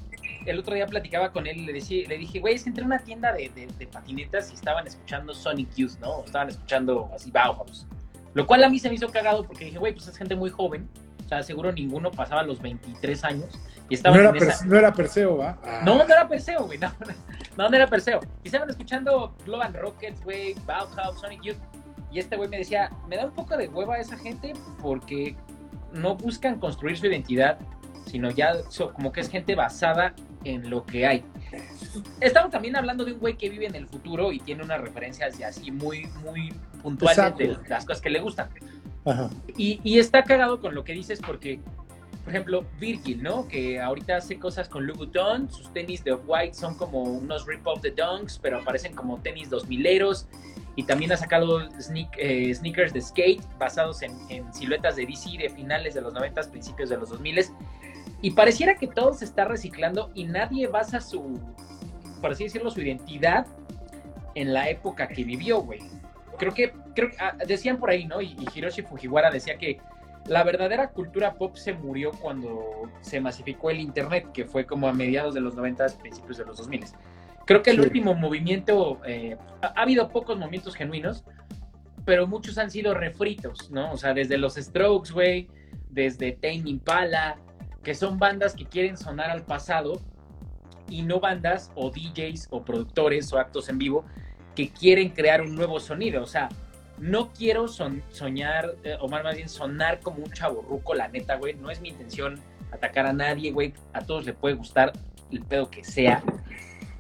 [0.46, 2.88] el otro día platicaba con él y le, decía, le dije, güey, es entré a
[2.88, 6.24] una tienda de, de, patinetas y estaban escuchando Sonic Youth, ¿no?
[6.24, 7.88] estaban escuchando así Bauhaus.
[8.34, 10.50] Lo cual a mí se me hizo cagado porque dije, güey, pues es gente muy
[10.50, 10.90] joven
[11.26, 13.60] o sea, seguro ninguno pasaba los 23 años.
[13.90, 15.58] Y estaban no, era no era Perseo, ¿va?
[15.84, 16.78] No, no era Perseo, güey.
[16.78, 16.92] No,
[17.58, 18.20] no, no, era Perseo.
[18.44, 21.58] Y estaban escuchando Global Rockets, güey, Bauhaus, Sonic Youth.
[22.12, 25.36] Y este güey me decía, me da un poco de hueva a esa gente porque
[25.92, 27.58] no buscan construir su identidad,
[28.16, 28.54] sino ya
[28.94, 30.14] como que es gente basada
[30.46, 31.26] en lo que hay.
[32.22, 35.38] Estamos también hablando de un güey que vive en el futuro y tiene unas referencias
[35.38, 38.48] ya así muy, muy puntuales de las cosas que le gustan.
[39.58, 41.60] Y, está cagado con lo que dices porque,
[42.24, 43.50] por ejemplo, Virgil, ¿no?
[43.50, 47.92] Que ahorita hace cosas con Louboutin, sus tenis de White son como unos rip-off de
[47.92, 50.26] Dunks, pero aparecen como tenis 2000eros.
[50.78, 51.62] Y también ha sacado
[52.18, 56.90] eh, sneakers de skate basados en, siluetas de DC de finales de los 90, principios
[56.90, 57.46] de los 2000.
[58.22, 61.40] Y pareciera que todo se está reciclando y nadie basa su,
[62.22, 63.46] por así decirlo, su identidad
[64.34, 65.80] en la época que vivió, güey
[66.38, 68.22] creo que, creo ah, decían por ahí, ¿no?
[68.22, 69.80] Y, Hiroshi Fujiwara decía que
[70.28, 74.94] la verdadera cultura pop se murió cuando se masificó el Internet, que fue como a
[74.94, 76.86] mediados de los 90, principios de los 2000.
[77.46, 81.24] Creo que el último movimiento, eh, ha, habido pocos movimientos genuinos,
[82.04, 83.92] pero muchos han sido refritos, ¿no?
[83.92, 85.48] O sea, desde los Strokes, güey,
[85.90, 87.38] desde Tame Impala,
[87.86, 90.02] que son bandas que quieren sonar al pasado
[90.90, 94.04] y no bandas o DJs o productores o actos en vivo
[94.56, 96.24] que quieren crear un nuevo sonido.
[96.24, 96.50] O sea,
[96.98, 101.54] no quiero soñar, eh, o más bien sonar como un chaborruco, la neta, güey.
[101.54, 102.40] No es mi intención
[102.72, 103.74] atacar a nadie, güey.
[103.94, 104.92] A todos le puede gustar
[105.32, 106.24] el pedo que sea.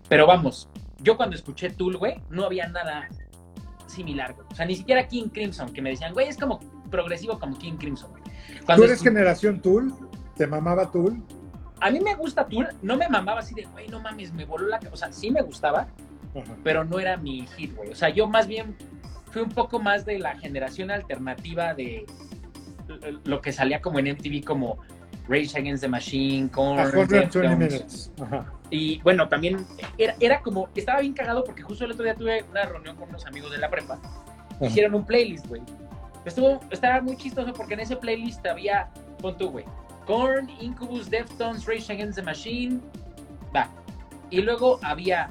[0.07, 0.69] Pero vamos,
[0.99, 3.09] yo cuando escuché Tool, güey, no había nada
[3.87, 4.47] similar, güey.
[4.51, 6.59] O sea, ni siquiera King Crimson, que me decían, güey, es como
[6.91, 8.23] progresivo como King Crimson, güey.
[8.75, 9.91] ¿Tú eres generación Tool?
[10.35, 11.21] ¿Te mamaba Tool?
[11.81, 14.67] A mí me gusta Tool, no me mamaba así de, güey, no mames, me voló
[14.67, 14.79] la...
[14.91, 15.87] O sea, sí me gustaba,
[16.63, 17.91] pero no era mi hit, güey.
[17.91, 18.75] O sea, yo más bien
[19.31, 22.05] fui un poco más de la generación alternativa de
[23.23, 24.77] lo que salía como en MTV como
[25.27, 26.77] Rage Against the Machine, con
[28.69, 29.65] Y bueno, también
[29.97, 33.09] era, era, como, estaba bien cagado porque justo el otro día tuve una reunión con
[33.09, 33.99] unos amigos de la prepa.
[34.61, 35.61] Hicieron un playlist, güey.
[36.25, 38.89] Estuvo, estaba muy chistoso porque en ese playlist había,
[39.21, 39.65] pon tú, güey,
[40.05, 42.79] Korn, Incubus, Deftones, Rage Against the Machine,
[43.55, 43.69] va.
[44.29, 45.29] Y luego había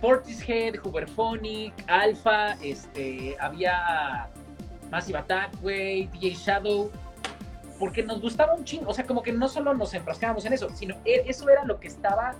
[0.00, 4.28] Portishead, Huberphonic, Alpha, este, había
[4.90, 6.90] Massive Attack, güey, DJ Shadow,
[7.78, 10.68] porque nos gustaba un chingo, o sea, como que no solo nos enfrascábamos en eso,
[10.74, 12.34] sino e, eso era lo que estaba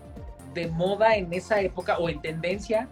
[0.54, 2.88] de moda en esa época o en tendencia,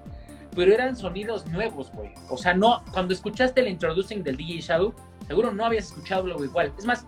[0.54, 2.12] pero eran sonidos nuevos, güey.
[2.28, 4.94] O sea, no, cuando escuchaste el introducing del DJ Shadow,
[5.26, 6.72] seguro no habías escuchado algo igual.
[6.78, 7.04] Es más,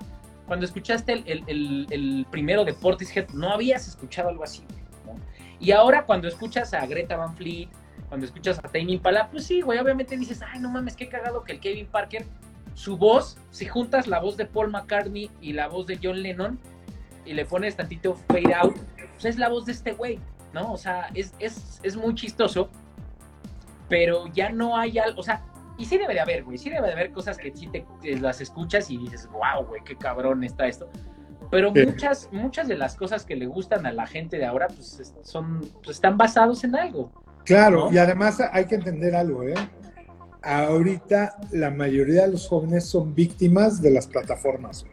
[0.51, 4.65] cuando escuchaste el, primero de Portishead, no habías escuchado algo así.
[5.61, 7.69] Y ahora cuando escuchas a Greta Van Fleet,
[8.09, 11.45] cuando escuchas a Tame Impala, pues sí, güey, obviamente dices, ay, no mames, qué cagado
[11.45, 12.27] que el Kevin Parker,
[12.75, 16.59] su voz, si juntas la voz de Paul McCartney y la voz de John Lennon
[17.25, 20.19] y le pones tantito fade out, pues es la voz de este güey,
[20.53, 20.73] ¿no?
[20.73, 22.71] O sea, es, es, muy chistoso,
[23.89, 25.45] pero ya no hay algo, o sea,
[25.81, 27.87] y sí debe de haber, güey, sí debe de haber cosas que sí te,
[28.21, 30.91] las escuchas y dices, wow, güey, qué cabrón está esto.
[31.51, 35.15] Pero muchas, muchas de las cosas que le gustan a la gente de ahora, pues
[35.23, 37.11] son, pues, están basados en algo.
[37.45, 39.55] Claro, y además hay que entender algo, ¿eh?
[40.43, 44.85] Ahorita la mayoría de los jóvenes son víctimas de las plataformas.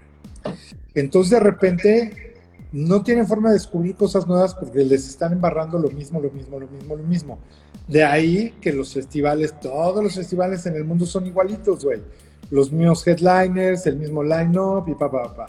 [0.96, 2.34] Entonces de repente
[2.72, 6.60] no tienen forma de descubrir cosas nuevas porque les están embarrando lo mismo, lo mismo,
[6.60, 7.40] lo mismo, lo mismo.
[7.88, 12.02] De ahí que los festivales, todos los festivales en el mundo son igualitos, güey.
[12.50, 15.48] Los mismos headliners, el mismo line-up y pa, pa, pa.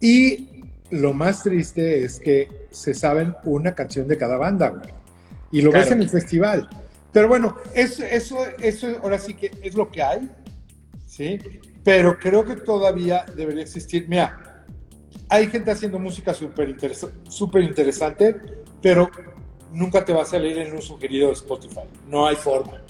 [0.00, 4.94] Y lo más triste es que se saben una canción de cada banda, güey.
[5.52, 6.68] Y lo ves en el festival.
[7.12, 10.28] Pero bueno, eso, eso, eso ahora sí que es lo que hay,
[11.06, 11.38] ¿sí?
[11.84, 14.06] Pero creo que todavía debería existir.
[14.08, 14.64] Mira,
[15.28, 16.76] hay gente haciendo música súper
[17.28, 18.36] super interesante,
[18.82, 19.08] pero
[19.74, 21.82] nunca te va a salir en un sugerido de Spotify.
[22.08, 22.80] No hay forma.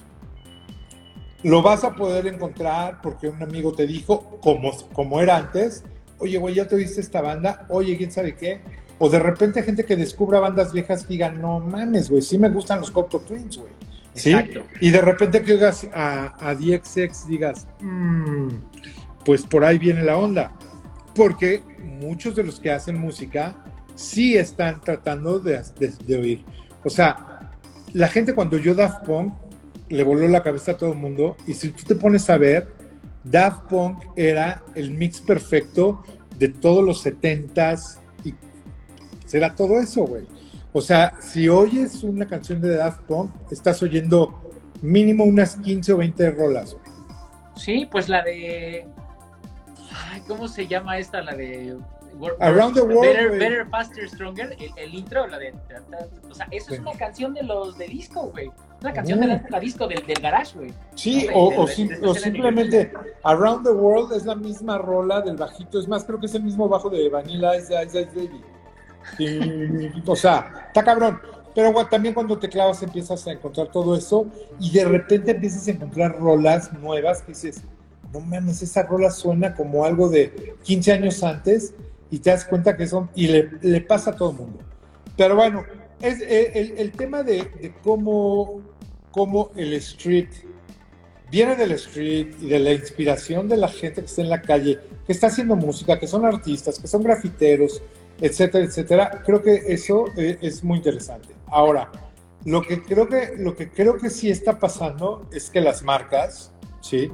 [1.42, 5.85] Lo vas a poder encontrar porque un amigo te dijo, como, como era antes,
[6.18, 8.61] oye, güey, ya te viste esta banda, oye, ¿quién sabe qué?
[8.99, 12.49] O de repente gente que descubra bandas viejas y diga, no mames, güey, sí me
[12.49, 13.73] gustan los Cocteau Twins, güey.
[14.14, 14.33] ¿Sí?
[14.81, 18.49] Y de repente que oigas a, a DXX digas, mmm,
[19.25, 20.53] pues por ahí viene la onda.
[21.14, 23.57] Porque muchos de los que hacen música
[23.94, 25.61] sí están tratando de,
[26.07, 26.44] de, oír.
[26.85, 27.51] O sea,
[27.92, 29.35] la gente cuando yo Daft Punk
[29.88, 32.68] le voló la cabeza a todo el mundo y si tú te pones a ver,
[33.23, 36.03] Daft Punk era el mix perfecto
[36.38, 38.35] de todos los 70s y
[39.27, 40.27] será todo eso, güey.
[40.73, 44.51] O sea, si oyes una canción de Daft Punk, estás oyendo
[44.83, 46.77] mínimo unas 15 o 20 rolas.
[47.57, 48.87] Sí, pues la de
[50.27, 51.23] ¿cómo se llama esta?
[51.23, 51.77] La de
[52.40, 53.38] Around the World.
[53.38, 54.57] Better, Faster, Stronger.
[54.77, 55.55] El, intro, la de.
[56.31, 58.50] O sea, eso es una canción de los de disco, güey.
[58.81, 60.74] Una canción de la, disco del, del garage, güey.
[60.94, 65.79] Sí, o, simplemente Around the World es la misma rola del bajito.
[65.79, 70.03] Es más, creo que es el mismo bajo de Vanilla Ice Ice, Baby.
[70.07, 71.20] o sea, está cabrón.
[71.55, 74.27] Pero también cuando te clavas empiezas a encontrar todo eso
[74.59, 77.62] y de repente empiezas a encontrar rolas nuevas que dices,
[78.12, 81.72] no mames, esa rola suena como algo de 15 años antes
[82.14, 84.61] y te das cuenta que son, y le, pasa a todo el mundo.
[85.16, 85.64] Pero bueno,
[86.00, 88.61] es eh, el, tema de, cómo,
[89.11, 90.29] cómo, el street
[91.29, 94.79] viene del street y de la inspiración de la gente que está en la calle,
[95.05, 97.83] que está haciendo música, que son artistas, que son grafiteros,
[98.20, 99.22] etcétera, etcétera.
[99.27, 101.31] Creo que eso eh, es muy interesante.
[101.48, 101.90] Ahora,
[102.44, 106.53] lo que creo que, lo que creo que sí está pasando es que las marcas,
[106.81, 107.11] ¿sí?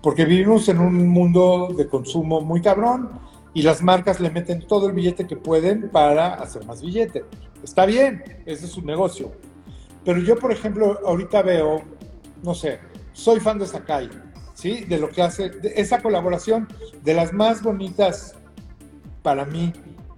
[0.00, 4.88] porque vivimos en un mundo de consumo muy cabrón y las marcas le meten todo
[4.88, 7.24] el billete que pueden para hacer más billete.
[7.62, 9.32] Está bien, ese es su negocio.
[10.04, 11.82] Pero yo, por ejemplo, ahorita veo,
[12.42, 12.80] no sé,
[13.12, 14.08] soy fan de Sakai,
[14.54, 14.84] ¿sí?
[14.84, 16.68] De lo que hace, esa colaboración
[17.02, 18.34] de las más bonitas
[19.22, 19.72] para mí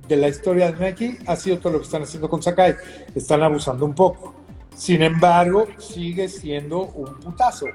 [0.07, 2.77] de la historia de Nike ha sido todo lo que están haciendo con Sakai.
[3.15, 4.35] Están abusando un poco.
[4.75, 7.67] Sin embargo, sigue siendo un putazo.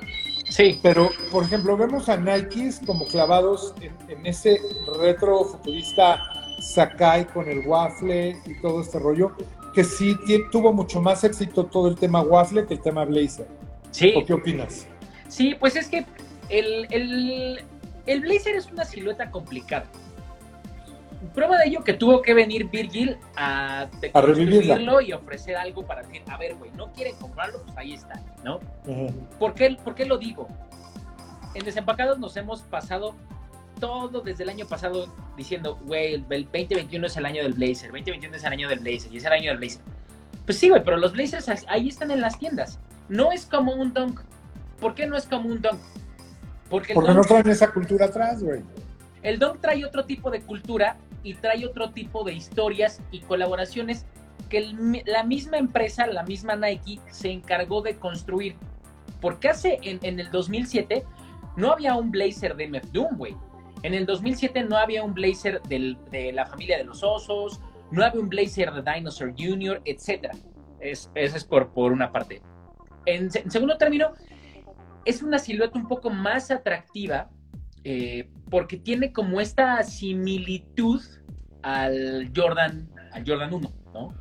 [0.49, 0.79] Sí.
[0.81, 4.59] Pero, por ejemplo, vemos a Nike como clavados en, ese
[4.99, 6.21] retro futurista
[6.59, 9.35] Sakai con el waffle y todo este rollo,
[9.73, 10.17] que sí
[10.51, 13.47] tuvo mucho más éxito todo el tema waffle que el tema blazer.
[13.91, 14.13] Sí.
[14.15, 14.87] ¿O qué opinas?
[15.27, 16.05] Sí, pues es que
[16.49, 17.61] el, el,
[18.05, 19.85] el blazer es una silueta complicada.
[21.33, 26.21] Prueba de ello que tuvo que venir Virgil a, revivirlo y ofrecer algo para decir,
[26.27, 28.59] a ver, güey, no quieren comprarlo, pues ahí está, ¿no?
[29.39, 30.47] ¿Por, qué, ¿Por qué lo digo?
[31.53, 33.15] En Desempacados nos hemos pasado
[33.79, 38.35] todo desde el año pasado diciendo, güey, el 2021 es el año del Blazer, 2021
[38.35, 39.81] es el año del Blazer y es el año del Blazer.
[40.45, 42.79] Pues sí, güey, pero los Blazers ahí están en las tiendas.
[43.09, 44.21] No es como un Dunk.
[44.79, 45.79] ¿Por qué no es como un Dunk?
[46.69, 48.61] Porque, Porque no traen esa cultura atrás, güey.
[49.23, 50.97] El Dunk trae otro tipo de cultura
[51.27, 54.05] y trae otro tipo de historias y colaboraciones
[54.49, 54.73] que
[55.05, 58.55] la misma empresa, la misma Nike, se encargó de construir.
[59.19, 61.03] Porque hace en, el 2007
[61.57, 63.35] no había un blazer de MF Doom, güey.
[63.83, 67.59] En el 2007 no había un blazer de la familia de los osos,
[67.91, 70.29] no había un blazer de Dinosaur Jr., etc.
[70.79, 72.41] Es, es por, por una parte.
[73.05, 74.13] En, en, segundo término,
[75.03, 77.29] es una silueta un poco más atractiva
[77.83, 81.01] eh, porque tiene como esta similitud
[81.67, 84.13] al Jordan, al Jordan 1, ¿no?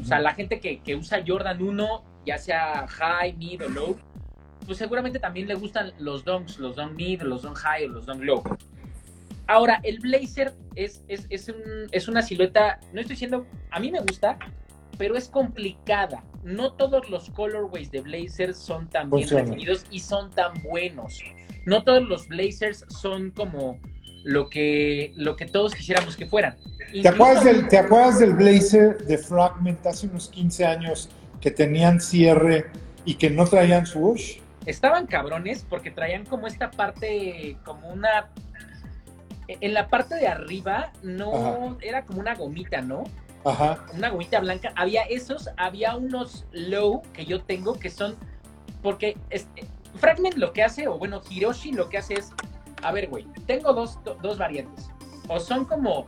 [0.00, 3.96] O sea, la gente que, usa Jordan 1, ya sea high, mid o low,
[4.66, 8.06] pues seguramente también le gustan los donks, los dunk mid, los dunk high o los
[8.06, 8.42] dunk low.
[9.46, 14.38] Ahora, el blazer es, es, una silueta, no estoy diciendo, a mí me gusta,
[14.96, 16.24] pero es complicada.
[16.42, 21.22] No todos los colorways de blazer son tan bien definidos y son tan buenos
[21.64, 23.78] no todos los Blazers son como
[24.24, 26.56] lo que, lo que todos quisiéramos que fueran.
[26.90, 31.10] ¿Te acuerdas, del, ¿Te acuerdas del Blazer de Fragment hace unos 15 años
[31.40, 32.66] que tenían cierre
[33.04, 34.38] y que no traían swoosh?
[34.64, 38.30] Estaban cabrones porque traían como esta parte, como una...
[39.46, 43.04] En la parte de arriba no era como una gomita, ¿no?
[43.44, 43.84] Ajá.
[43.92, 44.72] Una gomita blanca.
[44.74, 48.16] Había esos, había unos low que yo tengo que son.
[48.82, 49.18] Porque
[49.96, 52.32] Fragment lo que hace, o bueno, Hiroshi lo que hace es.
[52.84, 54.90] A ver, güey, tengo dos, dos variantes.
[55.28, 56.06] O son como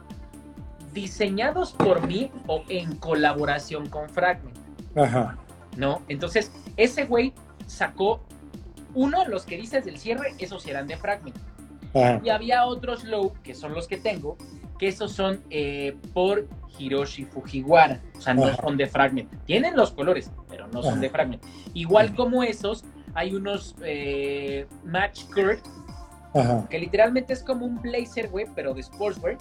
[0.92, 4.56] diseñados por mí o en colaboración con Fragment.
[4.94, 5.36] Ajá.
[5.76, 6.02] ¿No?
[6.08, 7.32] Entonces, ese güey
[7.66, 8.20] sacó
[8.94, 11.36] uno, los que dices del cierre, esos eran de Fragment.
[11.94, 12.20] Ajá.
[12.22, 14.36] Y había otros low, que son los que tengo,
[14.78, 16.46] que esos son eh, por
[16.78, 18.00] Hiroshi Fujiwara.
[18.16, 18.56] O sea, no Ajá.
[18.62, 19.30] son de Fragment.
[19.44, 21.42] Tienen los colores, pero no son de Fragment.
[21.74, 22.84] Igual como esos,
[23.14, 25.60] hay unos eh, Match Kurt,
[26.36, 26.66] Ajá.
[26.68, 29.38] que literalmente es como un blazer, güey, pero de sportswear.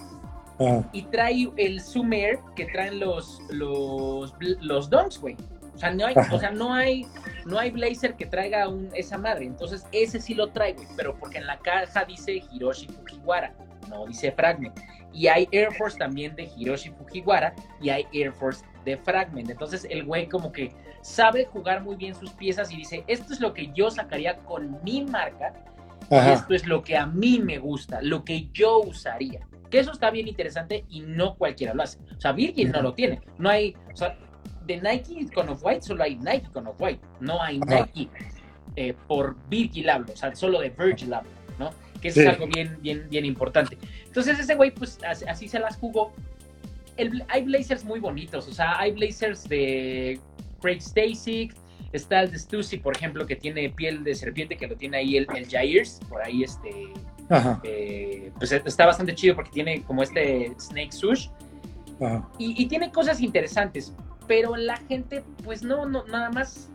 [0.58, 0.88] Ajá.
[0.92, 5.36] Y trae el Sumer que traen los, los, los Dunks, güey.
[5.76, 7.06] O sea, no hay, o sea, no hay,
[7.44, 9.44] no hay blazer que traiga un, esa madre.
[9.44, 10.88] Entonces, ese sí lo trae, güey.
[10.96, 13.52] Pero porque en la caja dice Hiroshi Fujiwara,
[13.90, 14.74] no dice Fragment.
[15.12, 19.50] Y hay Air Force también de Hiroshi Fujiwara y hay Air Force de Fragment.
[19.50, 23.40] Entonces, el güey como que sabe jugar muy bien sus piezas y dice, esto es
[23.40, 25.52] lo que yo sacaría con mi marca
[26.10, 26.32] Ajá.
[26.34, 29.46] esto es lo que a mí me gusta, lo que yo usaría.
[29.70, 31.98] Que eso está bien interesante y no cualquiera lo hace.
[32.16, 33.20] O sea, Virgil no lo tiene.
[33.38, 34.16] No hay, o sea,
[34.64, 37.00] de Nike con Off-White solo hay Nike con Off-White.
[37.20, 37.86] No hay Ajá.
[37.94, 38.08] Nike
[38.76, 41.70] eh, por Virgil hablo, o sea, solo de Virgil hablo, ¿no?
[42.00, 42.26] Que eso Sí.
[42.26, 43.78] es algo bien, bien, bien importante.
[44.04, 46.12] Entonces ese güey, pues así, así se las jugó.
[46.96, 50.20] El- hay blazers muy bonitos, o sea, hay blazers de
[50.60, 51.54] Craig Stasic,
[51.92, 55.16] está el de Stussy, por ejemplo, que tiene piel de serpiente, que lo tiene ahí
[55.16, 56.92] el, el Jairs, por ahí este,
[57.62, 61.28] eh, pues está bastante chido porque tiene como este Snake Sush
[62.00, 62.28] Ajá.
[62.38, 63.94] y, y tiene cosas interesantes,
[64.26, 66.68] pero la gente, pues no, no, nada más.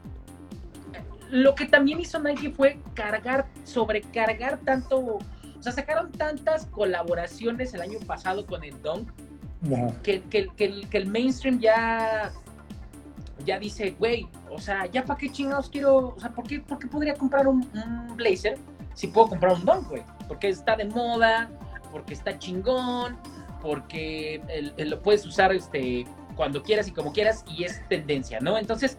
[1.29, 4.99] Lo que también hizo Nike fue cargar, sobrecargar tanto.
[4.99, 9.09] O sea, sacaron tantas colaboraciones el año pasado con el Dunk
[10.03, 12.31] que, que, que que el mainstream ya.
[13.45, 16.15] Ya dice, güey, o sea, ya para qué chingados quiero.
[16.15, 17.67] O sea, ¿por qué, podría comprar un,
[18.15, 18.57] blazer
[18.93, 20.03] si puedo comprar un Dunk, güey?
[20.27, 21.49] Porque está de moda,
[21.91, 23.17] porque está chingón,
[23.61, 24.41] porque
[24.77, 28.57] lo puedes usar este, cuando quieras y como quieras y es tendencia, ¿no?
[28.57, 28.97] Entonces,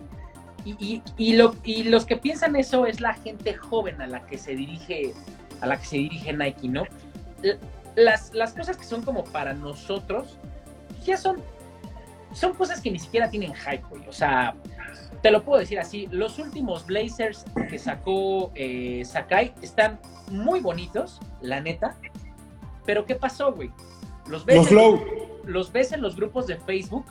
[0.65, 4.25] y, y- y lo, y los que piensan eso es la gente joven a la
[4.27, 5.13] que se dirige,
[5.61, 6.85] a la que se dirige Nike, ¿no?
[7.97, 10.39] Las, las cosas que son como para nosotros
[11.05, 11.43] ya son,
[12.33, 14.07] son cosas que ni siquiera tienen hype, güey.
[14.09, 14.55] O sea,
[15.23, 21.21] te lo puedo decir así, los últimos Blazers que sacó eh, Sakai están muy bonitos,
[21.41, 21.97] la neta.
[22.85, 23.71] Pero ¿qué pasó, güey?
[24.29, 25.01] Los ves, Los en,
[25.45, 27.05] los ves en los grupos de Facebook,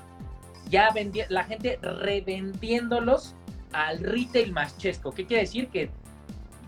[0.69, 3.35] ya vendi- la gente revendiéndolos
[3.73, 5.11] al retail más chesco.
[5.11, 5.67] ¿Qué quiere decir?
[5.69, 5.89] Que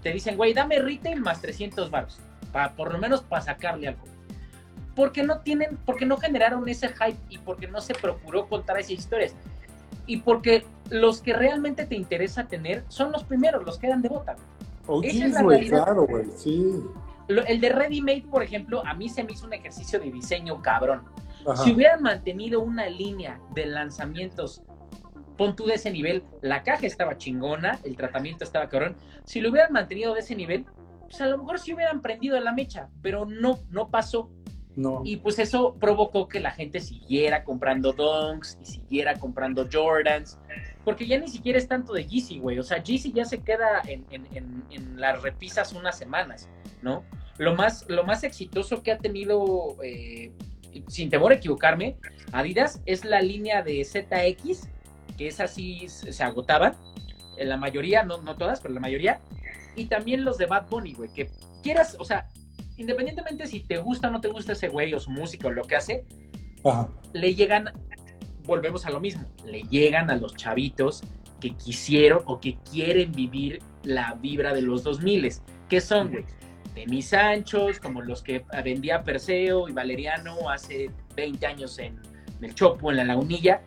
[0.01, 2.19] te dicen, güey, dame retail más 300 baros,
[2.51, 4.03] para por lo menos para sacarle algo.
[4.95, 8.91] Porque no tienen, porque no generaron ese hype y porque no se procuró contar esas
[8.91, 9.35] historias.
[10.05, 14.09] Y porque los que realmente te interesa tener son los primeros, los que dan de
[14.09, 14.35] bota.
[14.85, 15.09] güey.
[15.09, 15.83] Esa es la OGs, güey, realidad.
[15.85, 16.83] claro, güey, sí.
[17.27, 20.61] El de Ready Made, por ejemplo, a mí se me hizo un ejercicio de diseño
[20.61, 21.03] cabrón.
[21.47, 21.63] Ajá.
[21.63, 24.61] Si hubieran mantenido una línea de lanzamientos,
[25.37, 28.95] pon tú de ese nivel, la caja estaba chingona, el tratamiento estaba cabrón.
[29.23, 30.65] Si lo hubieran mantenido de ese nivel,
[31.01, 34.29] pues a lo mejor sí hubieran prendido la mecha, pero no, no pasó.
[34.75, 35.01] No.
[35.05, 40.39] Y pues eso provocó que la gente siguiera comprando Dunks y siguiera comprando Jordans,
[40.83, 42.57] porque ya ni siquiera es tanto de Yeezy, güey.
[42.57, 46.49] O sea, Yeezy ya se queda en, en- en- en las repisas unas semanas,
[46.81, 47.03] ¿no?
[47.37, 50.31] Lo más, lo más exitoso que ha tenido, eh,
[50.87, 51.97] sin temor a equivocarme,
[52.31, 54.67] Adidas es la línea de ZX,
[55.17, 56.75] que es así, se se agotaba,
[57.37, 59.19] en la mayoría, no, no todas, pero la mayoría,
[59.75, 61.29] y también los de Bad Bunny, güey, que
[61.61, 62.27] quieras, o sea,
[62.77, 65.63] independientemente si te gusta o no te gusta ese güey o su música o lo
[65.63, 66.05] que hace,
[66.63, 66.89] Ajá.
[67.13, 67.71] le llegan,
[68.45, 71.03] volvemos a lo mismo, le llegan a los chavitos
[71.39, 75.29] que quisieron o que quieren vivir la vibra de los 2000
[75.69, 76.25] que son, güey,
[76.73, 81.99] tenis anchos, como los que vendía Perseo y Valeriano hace 20 años en,
[82.37, 83.61] en el Chopo, en la Lagunilla,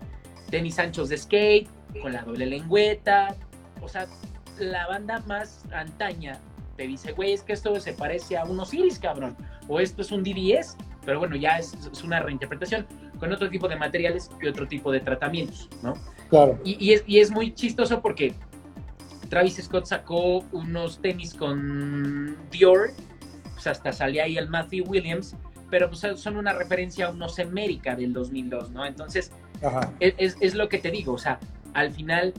[0.50, 1.68] tenis anchos de skate,
[2.00, 3.34] con la doble lengüeta,
[3.82, 4.06] o sea,
[4.58, 6.38] la banda más antaña
[6.76, 9.36] te dice, güey, es que esto se parece a unos Iris, cabrón,
[9.68, 12.86] o esto es un DDS, pero bueno, ya es, es una reinterpretación
[13.18, 15.94] con otro tipo de materiales y otro tipo de tratamientos, ¿no?
[16.28, 16.58] Claro.
[16.64, 18.34] Y, y es, y es muy chistoso porque
[19.28, 22.90] Travis Scott sacó unos tenis con Dior,
[23.54, 25.34] pues hasta salía ahí el Matthew Williams,
[25.70, 28.84] pero pues son una referencia a unos América del 2002, ¿no?
[28.86, 29.32] Entonces,
[29.62, 29.92] Ajá.
[30.00, 31.40] es, es- es lo que te digo, o sea,
[31.74, 32.32] al final,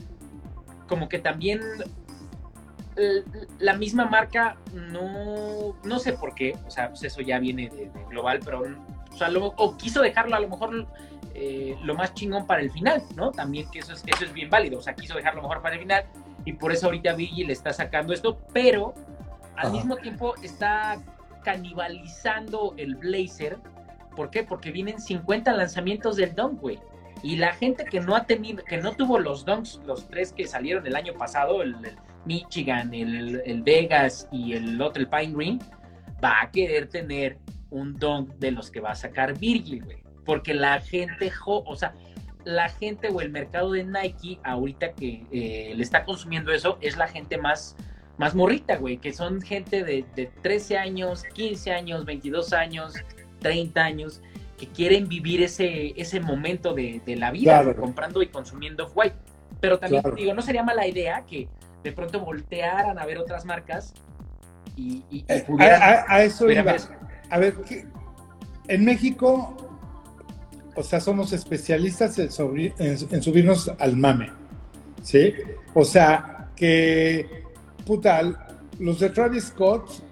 [0.86, 1.60] como que también
[3.58, 7.88] la misma marca, no, no sé por qué, o sea, pues eso ya viene de,
[7.90, 8.62] de global, pero,
[9.12, 10.86] o sea, lo- o quiso dejarlo a lo mejor
[11.34, 13.30] eh, lo más chingón para el final, ¿no?
[13.30, 15.80] También que eso es, eso es bien válido, o sea, quiso dejarlo mejor para el
[15.82, 16.04] final
[16.44, 18.94] y por eso ahorita le está sacando esto, pero
[19.56, 20.98] al mismo tiempo está
[21.42, 23.58] canibalizando el Blazer.
[24.16, 24.42] ¿Por qué?
[24.42, 26.78] Porque vienen 50 lanzamientos del Dunk, güey.
[27.22, 30.46] Y la gente que no ha tenido, que no tuvo los Dunks, los tres que
[30.46, 31.76] salieron el año pasado, el,
[32.28, 35.58] Michigan, el, Vegas y el otro, el Pine Green,
[36.22, 37.38] va a querer tener
[37.70, 39.98] un Dunk de los que va a sacar Virgil, güey.
[40.24, 41.94] Porque la gente, o sea,
[42.44, 46.96] la gente o el mercado de Nike ahorita que eh, le está consumiendo eso es
[46.96, 47.76] la gente más
[48.18, 52.94] más morrita, güey, que son gente de, 13 años, 15 años, 22 años,
[53.40, 54.20] 30 años,
[54.58, 59.14] que quieren vivir ese, ese momento de, la vida, comprando y consumiendo white.
[59.60, 61.48] Pero también digo, no sería mala idea que
[61.82, 63.94] de pronto voltearan a ver otras marcas
[64.76, 66.76] y, eh, a, eso iba.
[67.30, 67.54] A ver,
[68.68, 69.56] en México,
[70.74, 72.28] o sea, somos especialistas en,
[72.78, 74.30] en subirnos al mame,
[75.02, 75.34] ¿sí?
[75.74, 77.44] O sea, que
[77.88, 78.20] puta,
[78.78, 80.04] los de Travis Scott,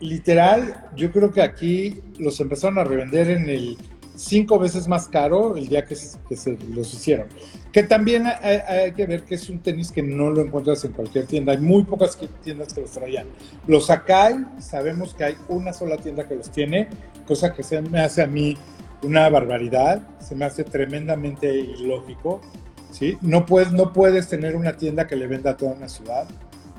[0.00, 3.78] literal, yo creo que aquí los empezaron a revender en el
[4.14, 7.28] cinco veces más caro el día que, se los hicieron.
[7.72, 11.26] Que también hay, que ver que es un tenis que no lo encuentras en cualquier
[11.26, 11.52] tienda.
[11.52, 13.26] Hay muy pocas tiendas que los traían.
[13.66, 16.88] Los Akai, sabemos que hay una sola tienda que los tiene,
[17.26, 18.58] cosa que se me hace a mí
[19.02, 22.42] una barbaridad, se me hace tremendamente ilógico.
[22.90, 23.16] ¿sí?
[23.22, 26.28] No, puedes, no puedes tener una tienda que le venda a toda una ciudad.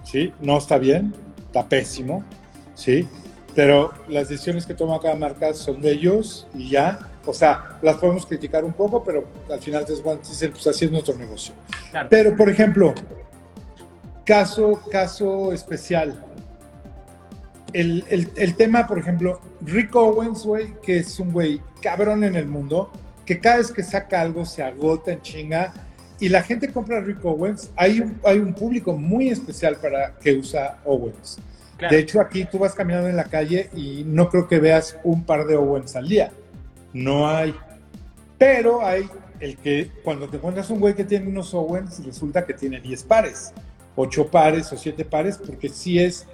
[0.04, 0.32] ¿sí?
[0.42, 1.14] No está bien,
[1.48, 2.24] está pésimo,
[2.76, 3.08] ¿sí?
[3.56, 7.98] Pero las decisiones que toma cada marca son de ellos y ya, o sea, las
[7.98, 11.54] podemos criticar un poco, pero al final dicen, pues así es nuestro negocio.
[12.10, 12.94] Pero, por ejemplo,
[14.26, 16.24] caso, caso especial,
[17.72, 22.36] el, el, el, tema, por ejemplo, Rick Owens, güey, que es un güey cabrón en
[22.36, 22.92] el mundo,
[23.26, 25.74] que cada vez que saca algo se agota en chinga
[26.20, 30.34] y la gente compra Rick Owens, hay un, hay un público muy especial para que
[30.34, 31.40] usa Owens.
[31.90, 35.26] De hecho, aquí tú vas caminando en la calle y no creo que veas un
[35.26, 36.32] par de Owens al día.
[36.94, 37.54] No hay.
[38.38, 42.54] Pero hay el que cuando te encuentras un güey que tiene unos Owens, resulta que
[42.54, 43.54] tiene 10 pares,
[43.96, 46.26] 8 pares o 7 pares, porque sí es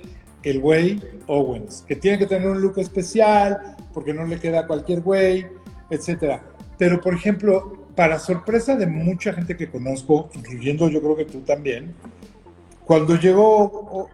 [0.44, 4.68] el güey Owens, que tiene que tener un look especial, porque no le queda a
[4.68, 5.48] cualquier güey,
[5.90, 6.42] etc.
[6.78, 11.42] Pero, por ejemplo, para sorpresa de mucha gente que conozco, incluyendo yo creo que tú
[11.42, 11.94] también,
[12.86, 14.10] cuando llegó,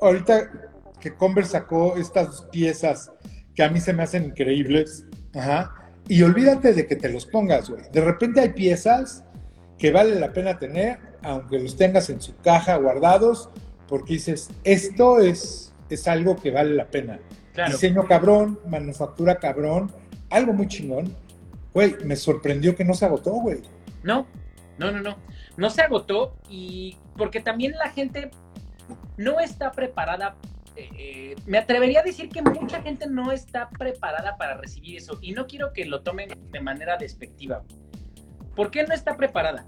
[0.00, 0.50] ahorita
[1.00, 3.12] que Converse sacó estas piezas
[3.54, 5.04] que a mí se me hacen increíbles,
[6.08, 7.82] y olvídate de que te los pongas, güey.
[7.92, 9.24] De repente hay piezas
[9.78, 13.50] que vale la pena tener, aunque los tengas en su caja guardados,
[13.88, 17.18] porque dices, esto es, es algo que vale la pena.
[17.66, 19.92] Diseño cabrón, manufactura cabrón,
[20.30, 21.14] algo muy chingón.
[21.74, 23.62] Güey, me sorprendió que no se agotó, güey.
[24.02, 24.26] No,
[24.78, 25.16] no, no, no.
[25.56, 28.30] No se agotó y porque también la gente
[29.16, 30.36] no está preparada.
[30.76, 35.32] Eh, me atrevería a decir que mucha gente no está preparada para recibir eso y
[35.32, 37.62] no quiero que lo tomen de manera despectiva.
[38.56, 39.66] ¿Por qué no está preparada?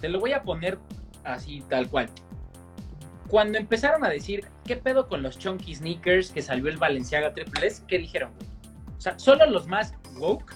[0.00, 0.78] Te lo voy a poner
[1.22, 2.08] así, tal cual.
[3.28, 7.66] Cuando empezaron a decir, ¿qué pedo con los chunky sneakers que salió el Valenciaga Triple
[7.66, 7.82] S?
[7.86, 8.32] ¿Qué dijeron?
[8.96, 10.54] O sea, solo los más woke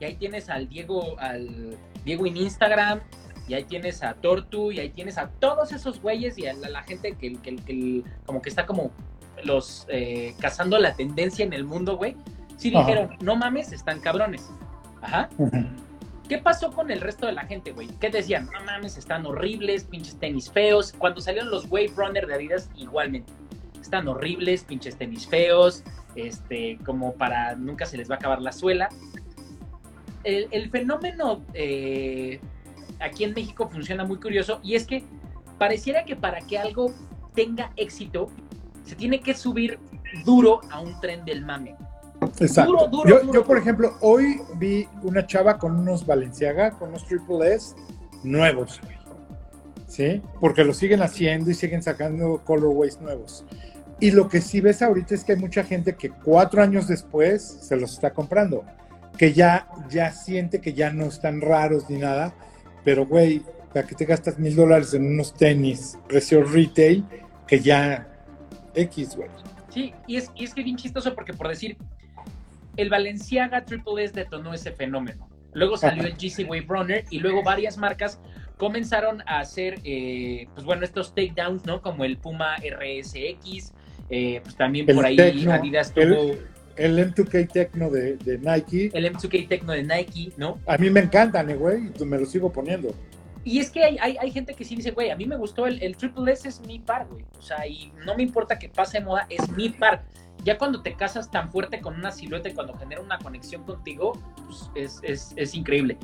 [0.00, 3.00] y ahí tienes al Diego, al Diego en Instagram,
[3.50, 6.84] y ahí tienes a Tortu, y ahí tienes a todos esos güeyes y a la,
[6.84, 8.92] gente que, que, como que está como
[9.42, 12.14] los eh, cazando la tendencia en el mundo, güey.
[12.56, 14.48] Sí dijeron, no mames, están cabrones.
[15.02, 15.28] Ajá.
[16.28, 17.88] ¿Qué pasó con el resto de la gente, güey?
[17.98, 18.48] ¿Qué decían?
[18.52, 20.94] No mames, están horribles, pinches tenis feos.
[20.96, 23.32] Cuando salieron los Wave Runner de Adidas, igualmente.
[23.80, 25.82] Están horribles, pinches tenis feos,
[26.14, 28.90] este, como para nunca se les va a acabar la suela
[30.24, 32.40] el, fenómeno eh,
[33.00, 35.04] aquí en México funciona muy curioso y es que
[35.58, 36.92] pareciera que para que algo
[37.34, 38.28] tenga éxito
[38.84, 39.78] se tiene que subir
[40.24, 41.76] duro a un tren del mame.
[42.38, 42.90] Exacto.
[43.06, 47.74] yo, yo, por ejemplo, hoy vi una chava con unos Valenciaga, con unos Triple S
[48.22, 48.80] nuevos,
[49.86, 50.22] ¿Sí?
[50.40, 53.44] Porque lo siguen haciendo y siguen sacando colorways nuevos.
[53.98, 57.42] Y lo que sí ves ahorita es que hay mucha gente que cuatro años después
[57.42, 58.64] se los está comprando
[59.18, 62.32] que ya, ya siente que ya no están raros ni nada,
[62.84, 67.04] pero güey, para que te gastas mil dólares en unos tenis, precio retail,
[67.46, 68.08] que ya
[68.74, 69.28] X, güey.
[69.68, 71.76] Sí, y es, y es que bien chistoso porque por decir,
[72.76, 75.28] el Valenciaga Triple S detonó ese fenómeno.
[75.52, 78.20] Luego salió el GC Wave Runner y luego varias marcas
[78.56, 81.80] comenzaron a hacer, eh, pues bueno, estos takedowns, ¿no?
[81.82, 83.72] Como el Puma RSX,
[84.10, 86.38] eh, pues también por ahí Adidas tuvo el
[86.76, 88.90] M2K Tecno de, de Nike.
[88.92, 90.58] El M2K Tecno de Nike, ¿no?
[90.66, 92.94] A mí me encantan, eh, güey, y me lo sigo poniendo.
[93.44, 95.66] Y es que hay, hay, hay, gente que sí dice, güey, a mí me gustó
[95.66, 97.24] el, el Triple S, es mi par, güey.
[97.38, 100.04] O sea, y no me importa que pase moda, es mi par.
[100.44, 104.12] Ya cuando te casas tan fuerte con una silueta y cuando genera una conexión contigo,
[104.46, 105.96] pues es, es, es increíble.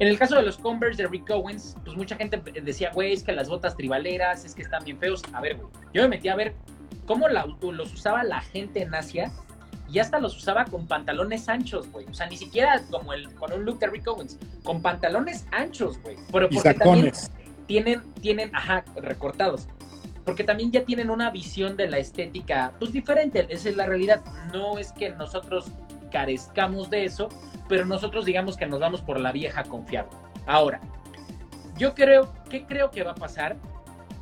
[0.00, 3.22] En el caso de los Converse de Rick Owens, pues mucha gente decía, güey, es
[3.22, 5.22] que las botas tribaleras, es que están bien feos.
[5.34, 6.54] A ver, güey, yo me metí a ver
[7.04, 9.30] cómo la, los usaba la gente en Asia
[9.92, 12.06] y hasta los usaba con pantalones anchos, güey.
[12.06, 16.00] O sea, ni siquiera como el, con un look de Rick Owens, con pantalones anchos,
[16.02, 16.16] güey.
[16.32, 17.12] Pero porque también
[17.66, 19.66] tienen, tienen, ajá, recortados.
[20.24, 23.46] Porque también ya tienen una visión de la estética, pues diferente.
[23.48, 24.22] Esa es la realidad.
[24.52, 25.72] No es que nosotros
[26.12, 27.28] carezcamos de eso,
[27.68, 30.12] pero nosotros digamos que nos vamos por la vieja confiable.
[30.46, 30.80] Ahora,
[31.76, 33.56] yo creo, ¿qué creo que va a pasar?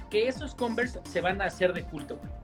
[0.08, 2.37] Que esos Converse se van a hacer de culto, güey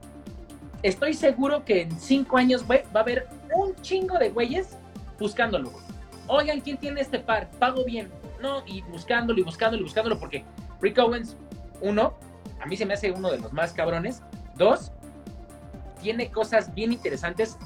[0.87, 4.77] estoy seguro que en cinco años, va a haber un chingo de güeyes
[5.19, 5.71] buscándolo.
[6.27, 7.49] Oigan, ¿quién tiene este par?
[7.59, 8.11] Pago bien.
[8.39, 10.45] No, y buscándolo y buscándolo y buscándolo porque
[10.81, 11.35] Rick Owens,
[11.81, 12.13] uno,
[12.61, 14.21] a mí se me hace uno de los más cabrones.
[14.57, 14.91] Dos,
[16.01, 17.57] tiene cosas bien interesantes.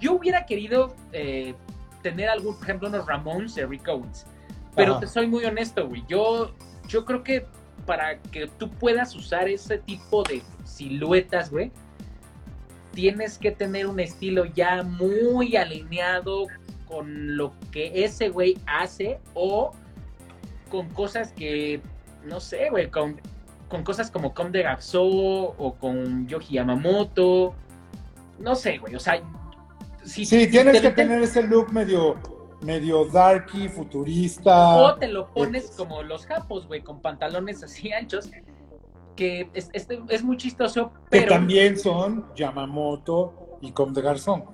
[0.00, 1.54] Yo hubiera querido eh,
[2.02, 4.26] tener algún, por ejemplo, unos Ramones de Rick Owens.
[4.74, 6.04] Pero te soy muy honesto, güey.
[6.08, 6.54] Yo,
[6.88, 7.46] yo creo que
[7.86, 11.72] para que tú puedas usar ese tipo de siluetas, güey,
[12.98, 16.48] tienes que tener un estilo ya muy alineado
[16.88, 19.70] con lo que ese güey hace o
[20.68, 21.80] con cosas que,
[22.24, 23.20] no sé, güey, con,
[23.68, 27.54] con cosas como Com de Gaxo o con Yoji Yamamoto.
[28.40, 29.22] No sé, güey, o sea...
[30.02, 32.16] Si, sí, tienes que tener ese look medio
[32.62, 34.74] medio darky, futurista.
[34.74, 38.28] O te lo pones como los japos, güey, con pantalones así anchos
[39.18, 41.24] que es, es, muy chistoso, pero...
[41.24, 44.44] Que también son Yamamoto y Com de Garzón.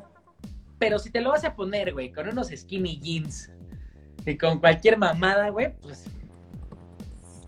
[0.78, 3.52] Pero si te lo vas a poner, güey, con unos skinny jeans
[4.24, 6.06] y con cualquier mamada, güey, pues...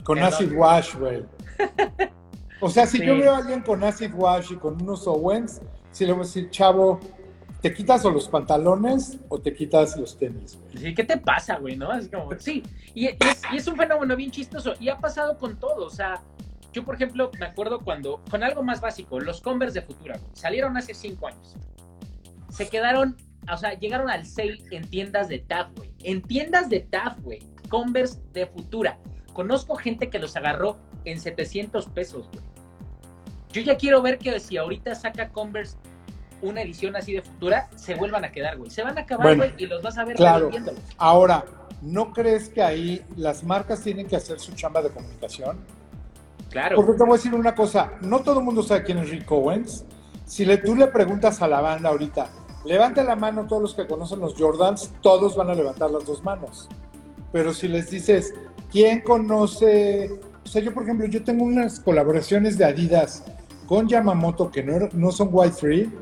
[0.04, 1.24] Con acid wash, güey.
[2.58, 5.60] O sea, si yo veo a alguien con acid wash y con unos Owens,
[5.90, 6.98] si le voy a decir, chavo,
[7.60, 10.58] ¿te quitas o los pantalones o te quitas los tenis?
[10.74, 11.76] Sí, ¿qué te pasa, güey?
[11.76, 11.92] ¿No?
[11.92, 12.62] Es como, sí,
[12.94, 13.16] y, es,
[13.52, 14.72] y, es, un fenómeno bien chistoso.
[14.80, 15.84] Y ha pasado con todo.
[15.84, 16.22] O sea,
[16.76, 20.76] yo, por ejemplo, me acuerdo cuando, con algo más básico, los Converse de Futura, salieron
[20.76, 21.56] hace cinco años.
[22.50, 23.16] Se quedaron,
[23.50, 25.90] o sea, llegaron al sale en tiendas de TAF, güey.
[26.02, 27.38] En tiendas de TAF, güey.
[27.70, 28.98] Converse de Futura.
[29.32, 32.44] Conozco gente que los agarró en 700 pesos, güey.
[33.52, 35.78] Yo ya quiero ver que si ahorita saca Converse
[36.42, 38.68] una edición así de Futura, se vuelvan a quedar, güey.
[38.68, 40.50] Se van a acabar, güey, y los vas a ver claro.
[40.98, 41.42] Ahora,
[41.80, 45.64] ¿no crees que ahí las marcas tienen que hacer su chamba de comunicación?
[46.74, 49.84] Porque te voy decir una cosa, no todo el mundo sabe quién es Rick Owens.
[50.24, 52.28] Si le, tú le preguntas a la banda ahorita,
[52.64, 56.22] levante la mano todos los que conocen los Jordans, todos van a levantar las dos
[56.24, 56.68] manos.
[57.32, 58.34] Pero si les dices,
[58.70, 60.18] ¿quién conoce?
[60.44, 63.24] O sea, yo por ejemplo, yo tengo unas colaboraciones de Adidas
[63.66, 65.92] con Yamamoto que no, no son White Free,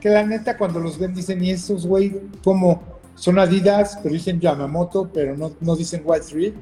[0.00, 2.82] que la neta cuando los ven dicen, y esos güey, como
[3.14, 6.54] son Adidas, pero dicen Yamamoto, pero no, no dicen White Free.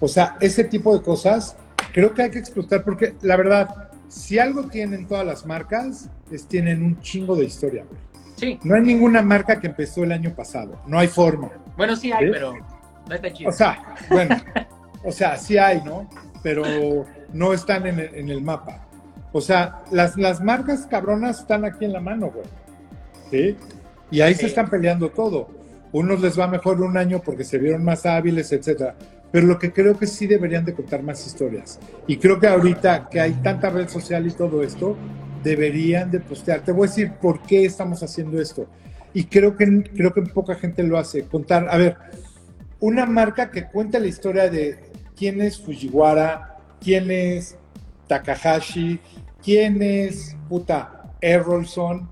[0.00, 1.56] O sea, ese tipo de cosas
[1.92, 6.46] creo que hay que explotar porque la verdad, si algo tienen todas las marcas, es
[6.46, 7.84] tienen un chingo de historia,
[8.36, 8.58] Sí.
[8.64, 11.48] No hay ninguna marca que empezó el año pasado, no hay forma.
[11.76, 12.54] Bueno, sí hay, pero
[13.08, 13.50] no está chido.
[13.50, 14.36] O sea, bueno,
[15.04, 16.10] o sea, sí hay, ¿no?
[16.42, 16.64] Pero
[17.32, 18.88] no están en el, en el mapa.
[19.30, 22.46] O sea, las, las marcas cabronas están aquí en la mano, güey.
[23.30, 23.56] ¿Sí?
[24.10, 25.48] Y ahí se están peleando todo.
[25.92, 28.96] Unos les va mejor un año porque se vieron más hábiles, etcétera
[29.32, 31.80] pero lo que creo que sí deberían de contar más historias.
[32.06, 34.96] Y creo que ahorita que hay tanta red social y todo esto,
[35.42, 36.60] deberían de postear.
[36.60, 38.66] Te voy a decir por qué estamos haciendo esto.
[39.14, 41.24] Y creo que, creo que poca gente lo hace.
[41.24, 41.96] Contar, a ver,
[42.78, 44.78] una marca que cuenta la historia de
[45.16, 47.56] quién es Fujiwara, quién es
[48.06, 49.00] Takahashi,
[49.42, 52.08] quién es, puta, Errolson,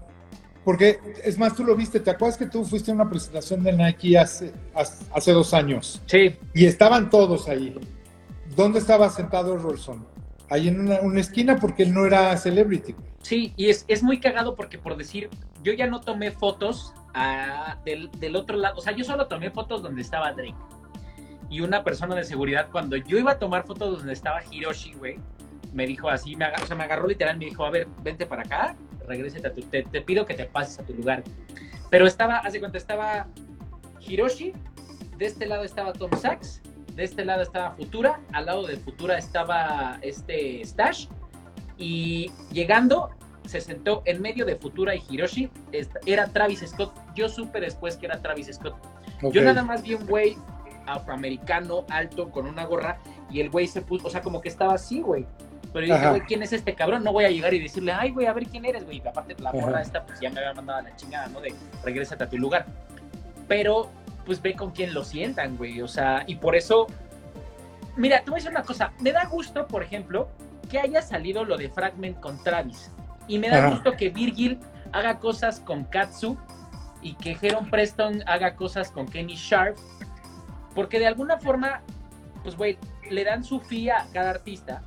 [0.70, 3.72] porque, es más, tú lo viste, ¿te acuerdas que tú fuiste a una presentación de
[3.72, 6.00] Nike hace, hace dos años?
[6.06, 6.36] Sí.
[6.54, 7.74] Y estaban todos ahí.
[8.54, 10.06] ¿Dónde estaba sentado Rolson?
[10.48, 12.94] Ahí en una, esquina porque él no era celebrity.
[13.20, 15.28] Sí, y es, es, muy cagado porque por decir,
[15.64, 19.50] yo ya no tomé fotos ah, del, del, otro lado, o sea, yo solo tomé
[19.50, 20.54] fotos donde estaba Drake.
[21.50, 25.18] Y una persona de seguridad, cuando yo iba a tomar fotos donde estaba Hiroshi, güey,
[25.72, 28.24] me dijo así, me agarró, o sea, me agarró literal, me dijo, a ver, vente
[28.24, 28.76] para acá,
[29.10, 31.22] regrese a tu, te, te, pido que te pases a tu lugar.
[31.90, 33.26] Pero estaba, hace cuenta, estaba
[34.00, 34.52] Hiroshi,
[35.18, 36.62] de este lado estaba Tom Sachs,
[36.94, 41.08] de este lado estaba Futura, al lado de Futura estaba este Stash,
[41.76, 43.10] y llegando
[43.46, 45.50] se sentó en medio de Futura y Hiroshi,
[46.06, 46.94] era Travis Scott.
[47.16, 48.76] Yo supe después que era Travis Scott.
[49.32, 50.36] Yo nada más vi un güey
[50.86, 52.98] afroamericano, alto, con una gorra,
[53.30, 55.26] y el güey se puso, o sea, como que estaba así, güey.
[55.72, 57.04] Pero yo dije, güey, ¿quién es este cabrón?
[57.04, 59.00] No voy a llegar y decirle, ay, güey, a ver quién eres, güey.
[59.06, 61.40] Aparte, la gorra esta, pues ya me había mandado a la chingada, ¿no?
[61.40, 61.54] De
[61.84, 62.66] regrésate a tu lugar.
[63.46, 63.90] Pero,
[64.26, 65.80] pues ve con quién lo sientan, güey.
[65.80, 66.88] O sea, y por eso,
[67.96, 68.92] mira, te voy a decir una cosa.
[69.00, 70.28] Me da gusto, por ejemplo,
[70.68, 72.90] que haya salido lo de Fragment con Travis.
[73.28, 74.58] Y me da gusto que Virgil
[74.92, 76.36] haga cosas con Katsu
[77.00, 79.78] y que Heron Preston haga cosas con Kenny Sharp.
[80.74, 81.82] Porque de alguna forma,
[82.42, 82.76] pues, güey,
[83.08, 84.82] le dan su fía a cada artista.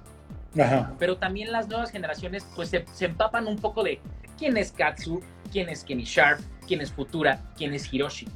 [0.99, 3.99] Pero también las nuevas generaciones, pues, se, empapan un poco de
[4.37, 8.27] quién es Katsu, quién es Kenny Sharp, quién es Futura, quién es Hiroshi.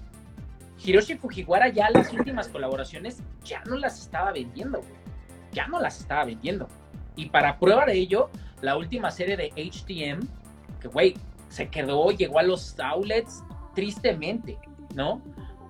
[0.84, 4.82] Hiroshi Fujiwara ya las últimas colaboraciones ya no las estaba vendiendo,
[5.52, 6.68] Ya no las estaba vendiendo.
[7.16, 8.30] Y para prueba de ello,
[8.62, 10.28] la última serie de HTM,
[10.80, 11.16] que güey,
[11.50, 13.44] se quedó, llegó a los outlets
[13.74, 14.58] tristemente,
[14.96, 15.22] ¿no?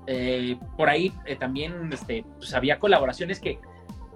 [0.07, 3.59] Eh, por ahí eh, también este, pues había colaboraciones que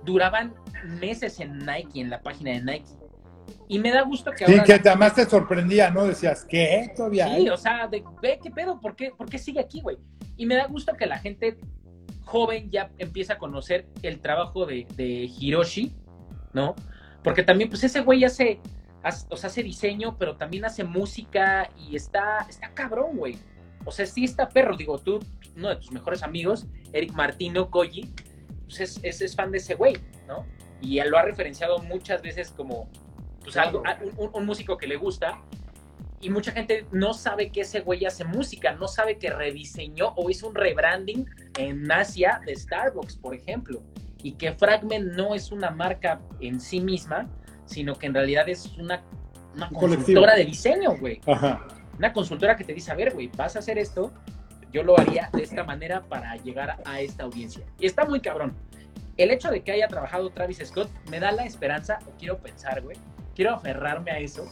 [0.06, 0.54] duraban
[1.00, 2.90] meses en Nike, en la página de Nike.
[3.68, 4.66] Y me da gusto que ahora...
[4.66, 6.06] Sí, que además te sorprendía, ¿no?
[6.06, 6.92] Decías, ¿qué?
[6.96, 8.80] Todavía Sí, o sea, de, ve, ¿qué pedo?
[8.80, 9.98] ¿Por qué, ¿Por qué sigue aquí, güey?
[10.38, 11.58] Y me da gusto que la gente
[12.26, 15.94] joven ya empieza a conocer el trabajo de, de Hiroshi,
[16.54, 16.76] ¿no?
[17.24, 18.60] Porque también, pues ese güey hace,
[19.04, 23.38] hace, o sea, hace diseño, pero también hace música y está, está cabrón, güey.
[23.86, 24.76] O sea, sí está perro.
[24.76, 25.20] Digo, tú,
[25.56, 28.14] uno de tus mejores amigos, Eric Martino Koji,
[28.78, 29.98] pues es, es, fan de ese güey,
[30.28, 30.46] ¿no?
[30.82, 32.90] Y él lo ha referenciado muchas veces como
[33.44, 33.84] pues, algo,
[34.34, 35.42] un, músico que le gusta.
[36.22, 40.30] Y mucha gente no sabe que ese güey hace música, no sabe que rediseñó o
[40.30, 43.82] hizo un rebranding en Asia de Starbucks, por ejemplo.
[44.24, 47.28] Y que Fragment no es una marca en sí misma,
[47.66, 49.04] sino que en realidad es una,
[49.56, 51.22] una consultora de diseño, güey.
[51.98, 54.12] Una consultora que te dice, a ver, güey, vas a hacer esto,
[54.72, 57.64] yo lo haría de esta manera para llegar a esta audiencia.
[57.80, 58.54] Y está muy cabrón.
[59.18, 62.82] El hecho de que haya trabajado Travis Scott me da la esperanza, o quiero pensar,
[62.82, 62.98] güey,
[63.36, 64.48] quiero aferrarme a eso,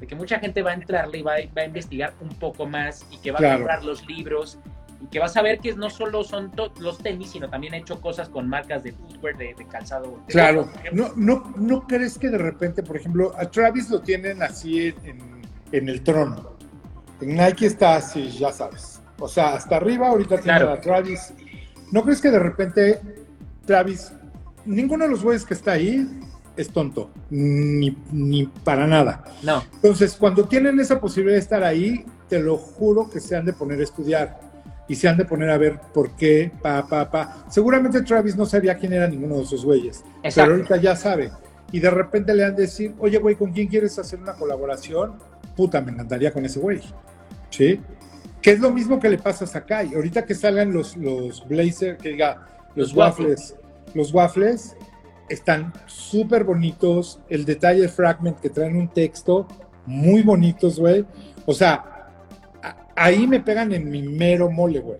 [0.00, 3.18] de que mucha gente va a entrarle y va, a investigar un poco más y
[3.18, 4.58] que va a comprar los libros
[5.00, 8.00] y que va a saber que no solo son los tenis, sino también ha hecho
[8.00, 10.20] cosas con marcas de footwear, de, calzado.
[10.26, 14.94] claro, no, no, ¿no crees que de repente, por ejemplo, a Travis lo tienen así
[15.04, 15.42] en,
[15.72, 16.56] en el trono?
[17.20, 18.91] En Nike está así, ya sabes.
[19.22, 21.32] O sea, hasta arriba ahorita tiene a Travis.
[21.92, 23.00] ¿No crees que de repente
[23.64, 24.12] Travis,
[24.64, 26.08] ninguno de los güeyes que está ahí
[26.56, 29.24] es tonto, ni, ni para nada.
[29.42, 29.62] No.
[29.74, 33.52] Entonces, cuando tienen esa posibilidad de estar ahí, te lo juro que se han de
[33.52, 34.40] poner a estudiar
[34.88, 37.44] y se han de poner a ver por qué, pa, pa, pa.
[37.48, 40.04] Seguramente Travis no sabía quién era ninguno de esos güeyes,
[40.34, 41.30] pero ahorita ya sabe.
[41.70, 45.14] Y de repente le han de decir, oye, güey, ¿con quién quieres hacer una colaboración?
[45.56, 46.80] Puta, me encantaría con ese güey.
[47.48, 47.80] ¿Sí?
[48.42, 49.94] Que es lo mismo que le pasa a Sakai.
[49.94, 53.56] Ahorita que salgan los, los Blazer, que diga, los, waffles.
[53.94, 54.76] Los waffles
[55.28, 57.20] están súper bonitos.
[57.28, 59.46] El detalle fragment que traen un texto
[59.86, 61.04] muy bonitos, güey.
[61.46, 62.10] O sea,
[62.96, 64.98] ahí me pegan en mi mero mole, güey.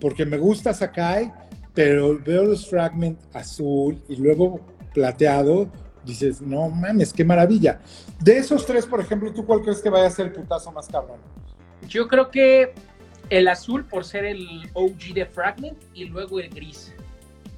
[0.00, 1.32] Porque me gusta Sakai,
[1.72, 4.60] pero veo los fragment azul y luego
[4.92, 5.68] plateado.
[6.04, 7.80] Dices, no mames, qué maravilla.
[8.22, 10.86] De esos tres, por ejemplo, ¿tú cuál crees que vaya a ser el putazo más
[10.86, 11.18] cabrón?
[11.88, 12.72] Yo creo que
[13.30, 16.94] el azul por ser el OG de Fragment y luego el gris.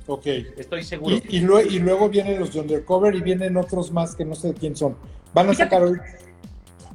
[0.07, 0.27] Ok.
[0.57, 1.17] Estoy seguro.
[1.29, 4.97] Y, luego, vienen los de Undercover y vienen otros más que no sé quién son.
[5.35, 5.99] Van a sacar hoy.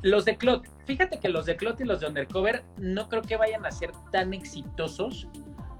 [0.01, 0.65] Los de Clot.
[0.85, 3.91] Fíjate que los de Clot y los de Undercover no creo que vayan a ser
[4.11, 5.27] tan exitosos,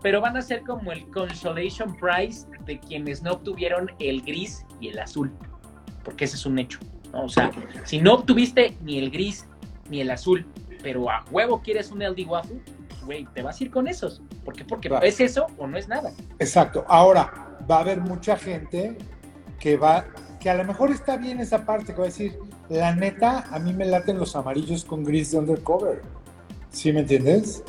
[0.02, 4.89] pero van a ser como el Consolation Prize de quienes no obtuvieron el gris y
[4.89, 5.32] el azul.
[6.04, 6.80] Porque ese es un hecho.
[7.14, 7.52] O sea,
[7.86, 9.47] si no obtuviste ni el gris
[9.89, 10.45] ni el azul,
[10.82, 12.62] pero a huevo quieres un LD Waffle,
[13.06, 14.22] güey, te vas a ir con esos.
[14.44, 14.66] ¿Por qué?
[14.66, 16.12] Porque es eso o no es nada.
[16.40, 16.86] Exacto.
[16.88, 18.98] Ahora, va a haber mucha gente
[19.60, 20.06] que va,
[20.40, 22.38] que a lo mejor está bien esa parte, que va a decir,
[22.70, 26.02] la neta, a mí me laten los amarillos con gris de undercover.
[26.70, 27.64] ¿Sí me entiendes?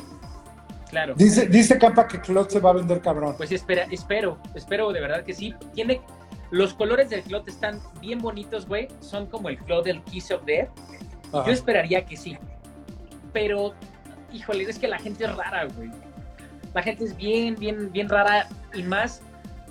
[0.89, 1.15] Claro.
[1.15, 3.33] Dice, dice Campa que Clot se va a vender cabrón.
[3.35, 5.53] Pues espera, espero, espero de verdad que sí.
[5.73, 6.01] Tiene,
[6.51, 8.87] los colores del Clot están bien bonitos, güey.
[8.99, 10.69] Son como el Clot del Kiss of Death.
[11.33, 12.37] Yo esperaría que sí
[13.33, 13.73] pero,
[14.31, 15.89] híjole, es que la gente es rara, güey.
[16.73, 19.21] La gente es bien, bien, bien rara y más,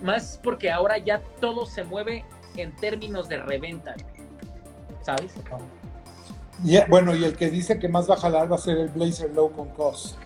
[0.03, 2.25] más porque ahora ya todo se mueve
[2.57, 3.95] en términos de reventa,
[5.03, 5.35] ¿sabes?
[6.89, 9.31] bueno, y el que dice que más va a jalar va a ser el Blazer
[9.35, 10.17] Low con COS.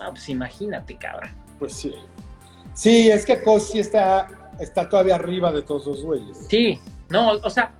[0.00, 1.30] Ah, pues imagínate, cabrón.
[1.58, 1.94] Pues sí.
[2.72, 4.28] Sí, es que COS sí está,
[4.58, 6.46] está todavía arriba de todos los güeyes.
[6.48, 6.80] Sí,
[7.10, 7.72] no, o sea,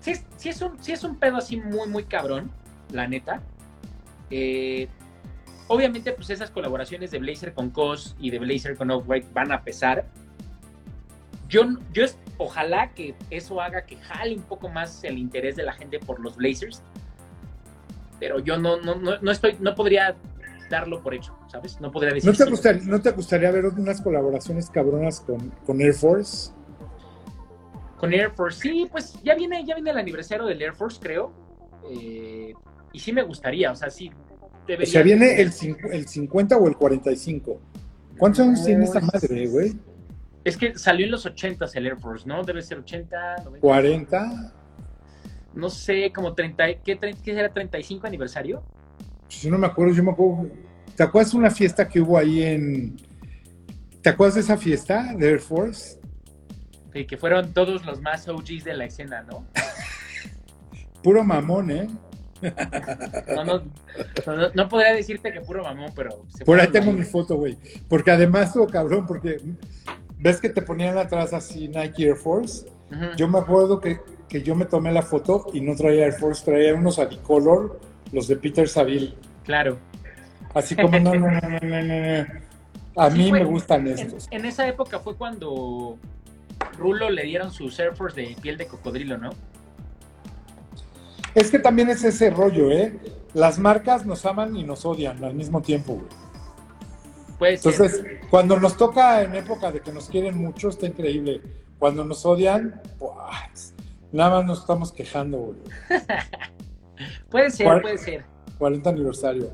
[0.00, 2.50] sí, sí, es un, sí es un pedo así muy, muy cabrón
[2.92, 3.42] la neta.
[4.30, 4.88] Eh,
[5.68, 9.62] obviamente, pues esas colaboraciones de Blazer con Cos y de Blazer con Off-White van a
[9.62, 10.06] pesar.
[11.48, 11.62] Yo,
[11.92, 12.04] yo
[12.36, 16.20] ojalá que eso haga que jale un poco más el interés de la gente por
[16.20, 16.82] los Blazers.
[18.20, 20.16] Pero yo no, no, no, estoy, no podría
[20.68, 21.80] darlo por hecho, ¿sabes?
[21.80, 22.30] No podría decir.
[22.30, 26.52] ¿No te, gustaría, ¿no te gustaría ver unas colaboraciones cabronas con, con Air Force?
[27.96, 31.32] Con Air Force, sí, pues ya viene, ya viene el aniversario del Air Force, creo.
[31.90, 32.54] Eh,
[32.92, 34.10] y sí me gustaría, o sea, sí.
[34.10, 35.52] o sea, viene el,
[35.92, 37.60] el 50 o el 45.
[38.18, 39.74] ¿Cuántos años tiene esta madre, güey?
[40.44, 42.42] Es que salió en los 80 el Air Force, ¿no?
[42.42, 43.60] Debe ser 80, 90.
[43.60, 44.52] 40.
[45.54, 48.62] No sé, como 30, ¿qué, qué será 35 aniversario?
[49.28, 50.50] Si no me acuerdo, yo me acuerdo.
[50.96, 52.96] ¿Te acuerdas de una fiesta que hubo ahí en.
[54.02, 56.00] ¿Te acuerdas de esa fiesta de Air Force?
[56.92, 59.46] Sí, que fueron todos los más OGs de la escena, ¿no?
[61.02, 61.88] Puro mamón, ¿eh?
[63.34, 63.62] No, no,
[64.54, 66.24] no, podría decirte que puro mamón, pero...
[66.44, 67.56] Por ahí tengo mi foto, güey.
[67.88, 69.40] Porque además, todo cabrón, porque
[70.18, 72.66] ves que te ponían atrás así Nike Air Force.
[73.16, 76.44] Yo me acuerdo que, que, yo me tomé la foto y no traía Air Force,
[76.44, 77.80] traía unos Adicolor,
[78.12, 79.14] los de Peter Saville.
[79.44, 79.78] Claro.
[80.54, 82.48] Así como, no, no, no, no, no, no.
[82.96, 84.26] A mí me gustan estos.
[84.30, 85.98] En, esa época fue cuando
[86.76, 89.30] Rulo le dieron sus Air Force de piel de cocodrilo, ¿no?
[91.38, 92.98] Es que también es ese rollo, ¿eh?
[93.32, 96.06] Las marcas nos aman y nos odian al mismo tiempo, güey.
[97.38, 101.40] Pues Entonces, cuando nos toca en época de que nos quieren mucho, está increíble.
[101.78, 103.72] Cuando nos odian, pues,
[104.10, 105.58] nada más nos estamos quejando, güey.
[107.30, 108.24] puede ser, puede ser.
[108.58, 109.52] 40 aniversario.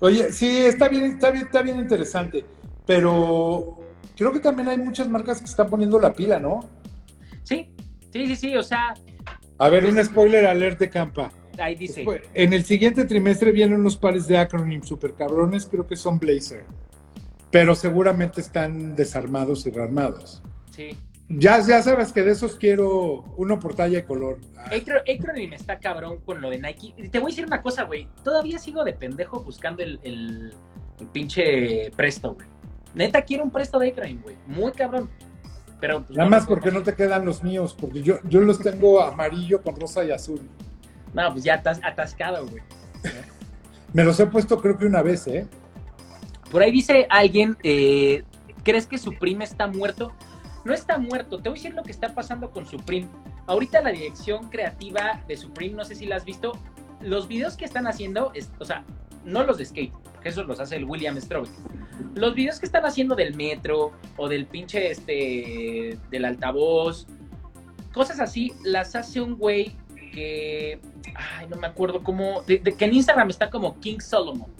[0.00, 2.44] Oye, sí, está bien, está bien, está bien interesante.
[2.84, 3.78] Pero
[4.18, 6.68] creo que también hay muchas marcas que están poniendo la pila, ¿no?
[7.42, 7.74] Sí,
[8.12, 8.54] sí, sí, sí.
[8.54, 8.92] O sea,
[9.62, 11.30] a ver, un spoiler alert de campa.
[11.56, 12.04] Ahí dice.
[12.34, 16.64] En el siguiente trimestre vienen unos pares de acronym super cabrones, creo que son Blazer.
[17.52, 20.42] Pero seguramente están desarmados y rearmados.
[20.74, 20.96] Sí.
[21.28, 24.40] Ya, ya sabes que de esos quiero uno por talla y color.
[24.56, 26.94] Acronym está cabrón con lo de Nike.
[27.10, 28.08] Te voy a decir una cosa, güey.
[28.24, 30.52] Todavía sigo de pendejo buscando el, el,
[31.12, 32.48] pinche presto, güey.
[32.94, 34.36] Neta quiero un presto de Acronym, güey.
[34.48, 35.08] Muy cabrón.
[35.82, 39.62] Pues, Nada más porque no te quedan los míos, porque yo, yo los tengo amarillo
[39.62, 40.40] con rosa y azul.
[41.12, 42.62] No, pues ya estás atascado, güey.
[43.92, 45.46] Me los he puesto creo que una vez, ¿eh?
[46.50, 48.22] Por ahí dice alguien, eh,
[48.62, 50.12] ¿crees que Supreme está muerto?
[50.64, 53.08] No está muerto, te voy a decir lo que está pasando con Supreme.
[53.46, 56.52] Ahorita la dirección creativa de Supreme, no sé si la has visto,
[57.00, 58.84] los videos que están haciendo, o sea,
[59.24, 61.48] no los de skate, porque eso los hace el William Strobe.
[62.14, 67.06] Los videos que están haciendo del metro o del pinche este del altavoz,
[67.92, 69.76] cosas así, las hace un güey
[70.12, 70.78] que
[71.14, 74.50] ay, no me acuerdo cómo de, que en Instagram está como King Solomon.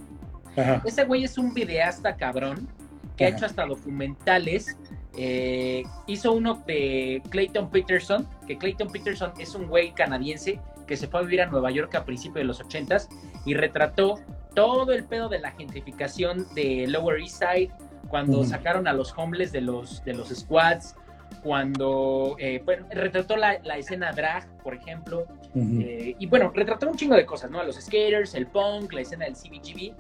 [0.85, 2.69] Ese güey es un videasta cabrón
[3.17, 4.77] que ha hecho hasta documentales.
[5.17, 11.07] Eh, hizo uno de Clayton Peterson, que Clayton Peterson es un güey canadiense que se
[11.07, 12.97] fue a vivir a Nueva York a principios de los 80
[13.45, 14.21] y retrató
[14.55, 17.71] todo el pedo de la gentrificación de Lower East Side,
[18.09, 20.95] cuando sacaron a los homeless de los, de los squads,
[21.43, 27.25] cuando eh, retrató la, escena drag, por ejemplo, eh, y bueno, retrató un chingo de
[27.25, 27.61] cosas, ¿no?
[27.61, 29.95] A los skaters, el punk, la escena del CBGB.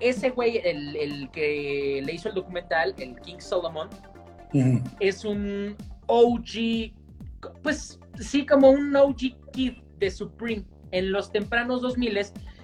[0.00, 3.88] Ese güey, el, el que le hizo el documental, el King Solomon,
[4.98, 5.76] es un
[6.06, 6.92] OG,
[7.62, 10.64] pues sí, como un OG kid de Supreme.
[10.92, 12.18] En los tempranos 2000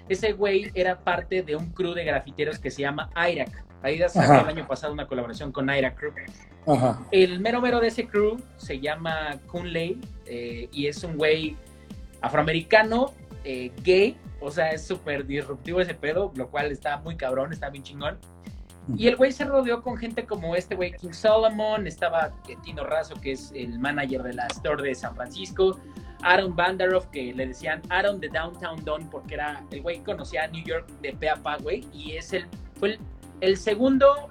[0.09, 3.65] ese güey era parte de un crew de grafiteros que se llama IRAC.
[3.83, 6.13] Ahí sacó el año pasado una colaboración con IRAC Crew.
[7.13, 11.57] El mero mero de ese crew se llama Kunley eh, y es un güey
[12.21, 13.13] afroamericano,
[13.45, 17.71] eh, gay, o sea, es súper disruptivo ese pedo, lo cual está muy cabrón, está
[17.71, 18.19] bien chingón.
[18.97, 22.33] Y el güey se rodeó con gente como este güey King Solomon, estaba
[22.65, 25.81] Tino Razo, que es el manager de la store de San Francisco,
[26.23, 30.49] Aaron Bandaroff, que le decían Aaron de Downtown Don, porque era el güey conocía a
[30.49, 32.47] New York de pe a pa, güey, y es el,
[32.79, 32.99] fue
[33.41, 34.31] el, segundo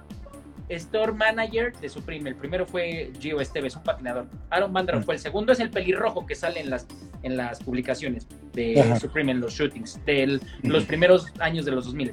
[0.68, 2.30] store manager de Supreme.
[2.30, 4.26] El primero fue Gio Esteves, un patinador.
[4.50, 6.86] Aaron Bandaroff fue el segundo, es el pelirrojo que sale en las,
[7.22, 12.12] en las publicaciones de Supreme, en los shootings, de los primeros años de los 2000.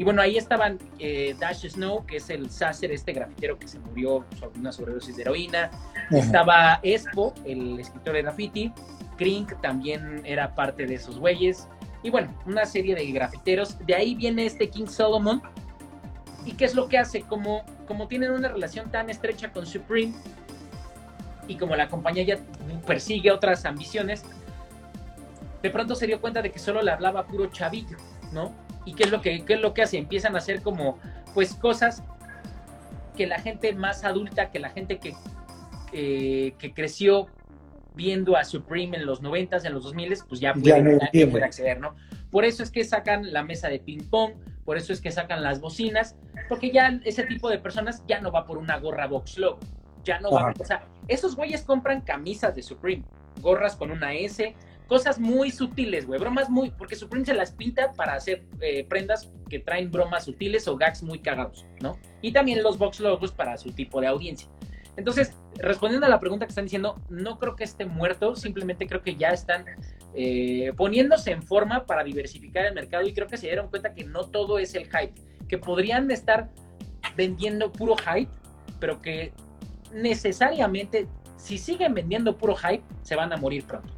[0.00, 3.78] Y bueno, ahí estaban eh, Dash Snow, que es el Sasser, este grafitero que se
[3.80, 5.70] murió sobre una sobredosis de heroína.
[6.10, 8.72] Estaba Espo, el escritor de graffiti.
[9.20, 11.68] Krink también era parte de esos güeyes.
[12.02, 13.76] Y bueno, una serie de grafiteros.
[13.84, 15.42] De ahí viene este King Solomon.
[16.46, 17.20] ¿Y qué es lo que hace?
[17.20, 20.14] Como, como tienen una relación tan estrecha con Supreme
[21.46, 22.38] y como la compañía ya
[22.86, 24.24] persigue otras ambiciones,
[25.62, 27.98] de pronto se dio cuenta de que solo le hablaba puro chavillo,
[28.32, 28.54] ¿no?
[28.86, 29.98] ¿Y qué es lo que, qué es lo que hace?
[29.98, 30.98] Empiezan a hacer como,
[31.34, 32.02] pues, cosas
[33.18, 35.14] que la gente más adulta, que la gente que,
[35.92, 37.28] eh, que creció
[37.94, 41.44] viendo a Supreme en los 90s, en los 2000s, pues ya puede, no ya puede
[41.44, 41.94] acceder, ¿no?
[42.30, 44.32] Por eso es que sacan la mesa de ping pong,
[44.64, 46.16] por eso es que sacan las bocinas,
[46.48, 49.58] porque ya ese tipo de personas ya no va por una gorra box logo,
[50.04, 53.04] ya no va, o sea, esos güeyes compran camisas de Supreme,
[53.40, 54.54] gorras con una S,
[54.86, 59.30] cosas muy sutiles, güey, bromas muy, porque Supreme se las pinta para hacer eh, prendas
[59.48, 61.98] que traen bromas sutiles o gags muy cagados, ¿no?
[62.22, 64.48] Y también los box logos para su tipo de audiencia.
[65.00, 69.00] Entonces, respondiendo a la pregunta que están diciendo, no creo que esté muerto, simplemente creo
[69.00, 69.64] que ya están
[70.14, 74.04] eh, poniéndose en forma para diversificar el mercado y creo que se dieron cuenta que
[74.04, 75.14] no todo es el hype,
[75.48, 76.50] que podrían estar
[77.16, 78.30] vendiendo puro hype,
[78.78, 79.32] pero que
[79.90, 83.90] necesariamente si siguen vendiendo puro hype, se van a morir pronto.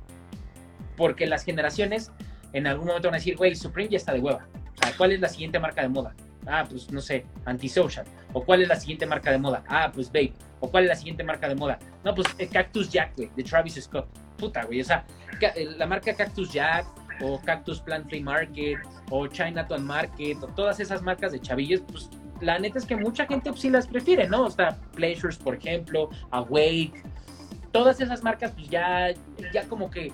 [0.96, 2.12] Porque las generaciones
[2.53, 4.46] en algún momento van a decir, güey, Supreme ya está de hueva.
[4.55, 6.14] O sea, ¿cuál es la siguiente marca de moda?
[6.47, 8.07] Ah, pues no sé, Antisocial.
[8.32, 9.62] ¿O cuál es la siguiente marca de moda?
[9.68, 10.32] Ah, pues Babe.
[10.61, 11.78] ¿O cuál es la siguiente marca de moda?
[12.05, 14.07] No, pues eh, Cactus Jack, güey, de Travis Scott.
[14.36, 14.80] Puta, güey.
[14.80, 15.05] O sea,
[15.40, 16.86] eh, la marca Cactus Jack,
[17.20, 18.78] o Cactus Plant Flea Market,
[19.11, 23.26] o Chinatown Market, o todas esas marcas de chavillos, pues la neta es que mucha
[23.26, 24.45] gente pues, sí las prefiere, ¿no?
[24.45, 27.03] O sea, Pleasures, por ejemplo, Awake,
[27.70, 29.12] todas esas marcas, pues ya,
[29.53, 30.12] ya como que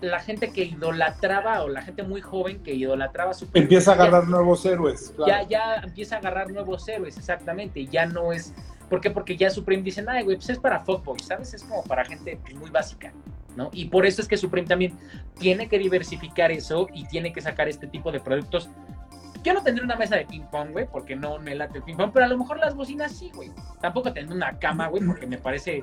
[0.00, 4.02] la gente que idolatraba, o la gente muy joven que idolatraba su Empieza a ya-
[4.02, 5.12] agarrar nuevos héroes.
[5.16, 5.30] claro.
[5.42, 7.86] ya, ya empieza a agarrar nuevos héroes, exactamente.
[7.86, 8.52] Ya no es.
[8.90, 9.10] ¿Por qué?
[9.10, 11.52] Porque ya Supreme dicen, ay, güey, pues es para fuckboys, ¿sabes?
[11.54, 13.12] Es como para gente muy básica,
[13.56, 13.68] ¿no?
[13.72, 14.96] Y por eso es que Supreme también
[15.38, 18.68] tiene que diversificar eso y tiene que sacar este tipo de productos.
[19.42, 21.96] Yo no tendré una mesa de ping pong, güey, porque no me late el ping
[21.96, 23.50] pong, pero a lo mejor las bocinas sí, güey.
[23.80, 25.82] Tampoco tendré una cama, güey, porque me parece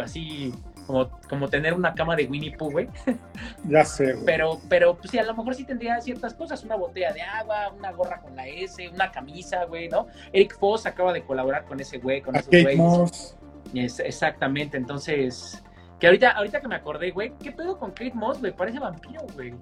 [0.00, 0.52] así
[0.86, 2.88] como, como tener una cama de Winnie Pooh, güey.
[3.68, 4.24] Ya sé, güey.
[4.26, 7.72] Pero, pero, pues sí, a lo mejor sí tendría ciertas cosas, una botella de agua,
[7.76, 10.06] una gorra con la S, una camisa, güey, ¿no?
[10.32, 13.36] Eric Foss acaba de colaborar con ese güey, con esos güeyes.
[13.74, 15.62] Es- exactamente, entonces,
[15.98, 18.54] que ahorita, ahorita que me acordé, güey, ¿qué pedo con Kate Moss, güey?
[18.54, 19.54] Parece vampiro, güey.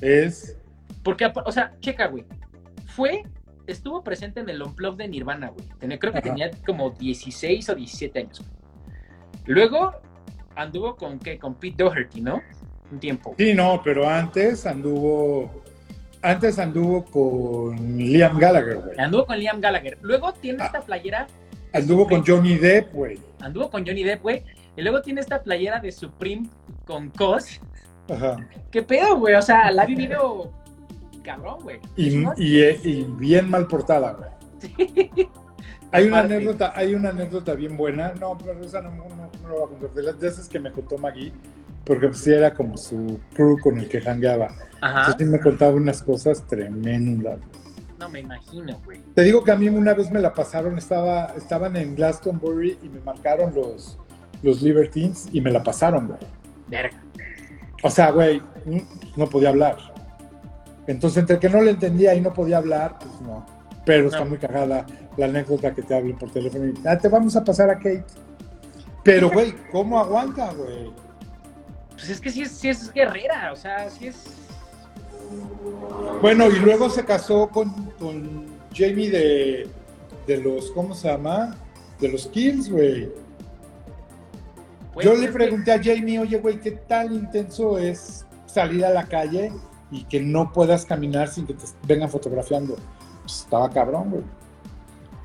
[0.00, 0.56] Es.
[1.02, 2.24] Porque, o sea, checa, güey,
[2.86, 3.22] fue,
[3.66, 5.98] estuvo presente en el Unplugged de Nirvana, güey.
[5.98, 6.28] Creo que Ajá.
[6.28, 8.50] tenía como 16 o 17 años, güey.
[9.46, 9.92] Luego
[10.58, 11.38] anduvo con, ¿qué?
[11.38, 12.42] Con Pete Doherty, ¿no?
[12.90, 13.34] Un tiempo.
[13.38, 15.62] Sí, no, pero antes anduvo.
[16.20, 18.98] Antes anduvo con Liam Gallagher, güey.
[18.98, 19.98] Anduvo con Liam Gallagher.
[20.02, 20.66] Luego tiene Ah.
[20.66, 21.26] esta playera,
[21.72, 23.18] Anduvo con Johnny Depp, güey.
[23.40, 24.42] anduvo con Johnny Depp, güey.
[24.76, 26.48] Y luego tiene esta playera de Supreme
[26.86, 27.60] con Cos.
[28.10, 28.36] Ajá.
[28.70, 29.34] ¿Qué pedo, güey?
[29.34, 30.50] O sea, la ha vivido
[31.22, 31.78] cabrón, güey.
[31.96, 34.30] Y, y bien mal portada, güey.
[34.60, 35.28] Sí.
[35.90, 38.12] Hay una anécdota, hay una anécdota bien buena.
[38.20, 39.90] No, pero esa no, no, no lo voy a contar.
[39.90, 41.32] De las esas que me contó Maggie,
[41.84, 44.48] porque pues sí era como su crew con el que jangueaba.
[44.80, 45.00] Ajá.
[45.00, 47.38] Entonces sí me contaba unas cosas tremendas.
[47.98, 49.00] No me imagino, güey.
[49.14, 52.88] Te digo que a mí una vez me la pasaron, estaba, estaban en Glastonbury y
[52.88, 53.98] me marcaron los,
[54.42, 56.20] los Libertines y me la pasaron, güey.
[56.68, 57.02] Verga.
[57.82, 58.42] O sea, güey,
[59.16, 59.76] no podía hablar.
[60.86, 63.44] Entonces, entre que no le entendía y no podía hablar, pues no.
[63.88, 64.84] Pero está muy cagada
[65.16, 68.04] la anécdota que te hablen por teléfono y ah, te vamos a pasar a Kate.
[69.02, 70.92] Pero, güey, ¿cómo aguanta, güey?
[71.92, 74.26] Pues es que sí es, sí es guerrera, o sea, sí es.
[76.20, 79.66] Bueno, y luego se casó con, con Jamie de,
[80.26, 81.56] de los, ¿cómo se llama?
[81.98, 83.10] De los Kills, güey.
[84.92, 88.90] güey, Yo pues le pregunté a Jamie, oye, güey, ¿qué tan intenso es salir a
[88.90, 89.50] la calle
[89.90, 92.76] y que no puedas caminar sin que te vengan fotografiando?
[93.28, 94.22] Pues estaba cabrón, güey.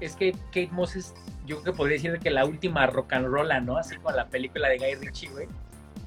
[0.01, 1.13] Es que Kate Moss es,
[1.45, 3.77] yo creo que podría decir que la última rock and rolla, ¿no?
[3.77, 5.47] Así como la película de Guy Ritchie, güey.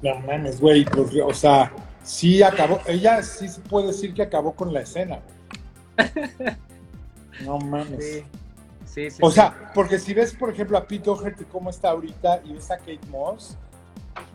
[0.03, 1.71] No mames, güey, porque, o sea,
[2.03, 5.19] sí acabó, ella sí se puede decir que acabó con la escena.
[5.97, 6.55] güey.
[7.43, 8.03] No mames.
[8.03, 8.23] Sí,
[8.85, 9.17] sí, sí.
[9.21, 9.35] O sí.
[9.35, 12.77] sea, porque si ves, por ejemplo, a Pete Doherty cómo está ahorita y ves a
[12.77, 13.55] Kate Moss,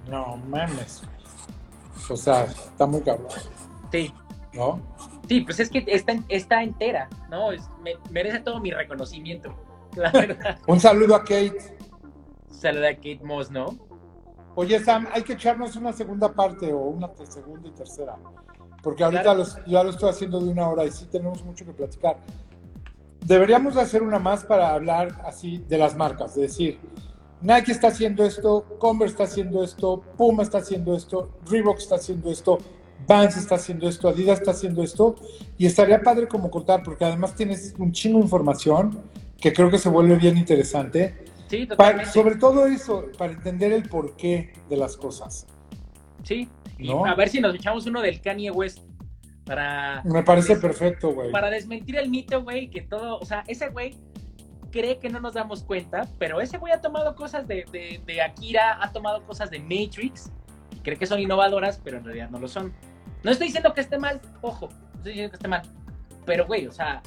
[0.09, 1.03] no mames.
[1.05, 2.11] güey.
[2.11, 3.29] O sea, está muy cabrón,
[3.93, 4.13] Sí,
[4.53, 4.81] ¿no?
[5.33, 7.53] Sí, pues es que está, está entera, ¿no?
[7.53, 9.55] Es- me- merece todo mi reconocimiento.
[9.97, 10.59] La verdad.
[10.67, 11.57] Un saludo a Kate.
[12.51, 13.79] Saluda a Kate Moss, ¿no?
[14.55, 18.17] Oye, Sam, hay que echarnos una segunda parte o una segunda y tercera.
[18.83, 19.39] Porque ahorita Claro.
[19.39, 22.19] los- ya lo estoy haciendo de una hora y sí tenemos mucho que platicar.
[23.25, 26.79] Deberíamos de hacer una más para hablar así de las marcas, de decir,
[27.41, 32.31] Nike está haciendo esto, Converse está haciendo esto, Puma está haciendo esto, Reebok está haciendo
[32.31, 32.59] esto,
[33.07, 35.17] Vans está haciendo esto, Adidas está haciendo esto,
[35.59, 39.01] y estaría padre como contar, porque además tienes un chingo de información
[39.41, 41.25] que creo que se vuelve bien interesante.
[41.49, 42.13] Sí, Para- totalmente.
[42.13, 45.47] sobre todo eso, para entender el porqué de las cosas.
[46.23, 46.49] Sí,
[46.79, 47.05] y ¿No?
[47.05, 48.79] a ver si nos echamos uno del Kanye West
[49.45, 51.31] para, Me parece perfecto, güey.
[51.33, 53.97] para desmentir el mito, güey, que todo, o sea, ese güey
[54.71, 58.23] cree que no nos damos cuenta, pero ese güey ha tomado cosas de, de- de
[58.23, 60.31] Akira, ha tomado cosas de Matrix,
[60.75, 62.73] y cree que son innovadoras, pero en realidad no lo son.
[63.25, 65.63] No estoy diciendo que esté mal, ojo, no estoy diciendo que esté mal,
[66.27, 67.03] pero güey, o sea,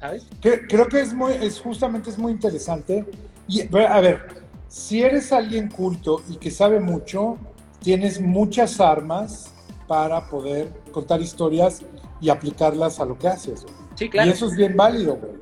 [0.00, 0.26] ¿sabes?
[0.40, 3.04] Que- creo que es muy, es justamente es muy interesante.
[3.48, 7.36] Y a ver, si eres alguien culto y que sabe mucho,
[7.80, 9.54] tienes muchas armas
[9.86, 11.82] para poder contar historias
[12.20, 13.62] y aplicarlas a lo que haces.
[13.64, 13.74] güey.
[13.94, 14.28] Sí, claro.
[14.28, 15.32] Y eso es bien válido, güey.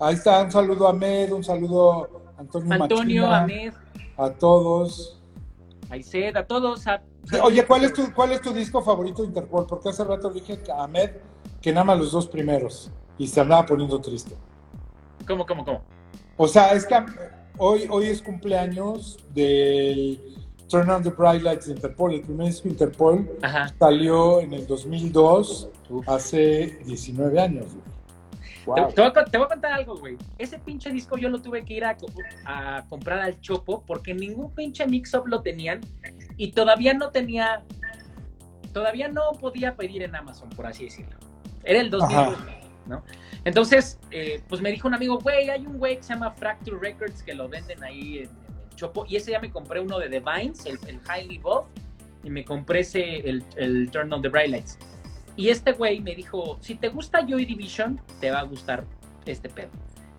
[0.00, 1.92] Ahí está, un saludo a Med, un saludo
[2.36, 3.72] a Antonio, Antonio, Machina, Ahmed,
[4.18, 5.20] a todos.
[5.90, 6.86] Aized, a todos.
[6.86, 7.02] a-
[7.42, 9.66] Oye, ¿cuál es, tu, ¿cuál es tu disco favorito de Interpol?
[9.66, 11.10] Porque hace rato dije a Ahmed
[11.62, 14.34] que nada más los dos primeros y se andaba poniendo triste.
[15.26, 15.82] ¿Cómo, cómo, cómo?
[16.36, 16.94] O sea, es que
[17.56, 20.20] hoy, hoy es cumpleaños del
[20.68, 22.12] Turn on the Bright Lights de Interpol.
[22.12, 23.72] El primer disco de Interpol Ajá.
[23.78, 26.08] salió en el 2002, Uf.
[26.08, 27.66] hace 19 años.
[27.66, 27.93] güey.
[28.64, 28.92] Te, Wow.
[28.94, 30.16] te voy a, con- te voy a contar algo, güey.
[30.38, 32.06] Ese pinche disco yo lo tuve que ir a, co-
[32.46, 35.80] a comprar al Chopo porque ningún pinche mix-up lo tenían
[36.36, 37.62] y todavía no tenía,
[38.72, 41.16] todavía no podía pedir en Amazon, por así decirlo.
[41.62, 42.38] Era el 2002,
[42.86, 43.04] ¿no?
[43.44, 46.78] Entonces, eh, pues me dijo un amigo, güey, hay un güey que se llama Fracture
[46.78, 48.30] Records que lo venden ahí en, en
[48.70, 51.68] el Chopo y ese ya me compré uno de The Vines, el, el Highly Evolved,
[52.22, 54.78] y me compré ese, el, el Turn on the Bright Lights.
[55.36, 58.84] Y este güey me dijo, si te gusta Joy Division, te va a gustar
[59.26, 59.68] este pedo.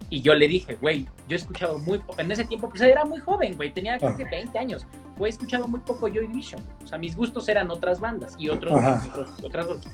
[0.09, 3.05] Y yo le dije, güey, yo he escuchado muy poco, en ese tiempo, pues era
[3.05, 4.15] muy joven, güey, tenía Ah.
[4.15, 4.85] que 20 años,
[5.17, 6.61] güey, he escuchado muy poco Joy Division.
[6.83, 9.03] O sea, mis gustos eran otras bandas y otros, Ajá.
[9.09, 9.87] otros- otras bandas.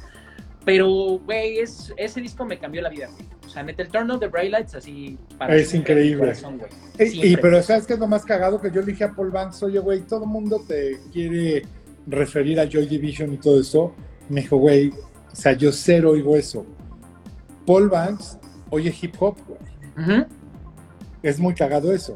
[0.65, 0.87] Pero,
[1.25, 3.07] güey, es, ese disco me cambió la vida.
[3.11, 3.25] güey.
[3.45, 5.17] O sea, neta, el Turn of the Bright Lights, así,
[5.49, 6.17] Es en mi increíble.
[6.19, 6.71] corazón, güey.
[6.99, 8.61] Y, y- pero ¿sabes qué es lo más cagado?
[8.61, 11.63] Que yo le dije a Paul Banks, oye, güey, todo el mundo te quiere
[12.05, 13.93] referir a Joy Division y todo eso.
[14.29, 14.91] Me dijo, güey,
[15.31, 16.65] o sea, yo cero oigo eso.
[17.65, 18.37] Paul Banks
[18.69, 20.25] oye hip hop, güey.
[21.23, 22.15] Es muy cagado eso.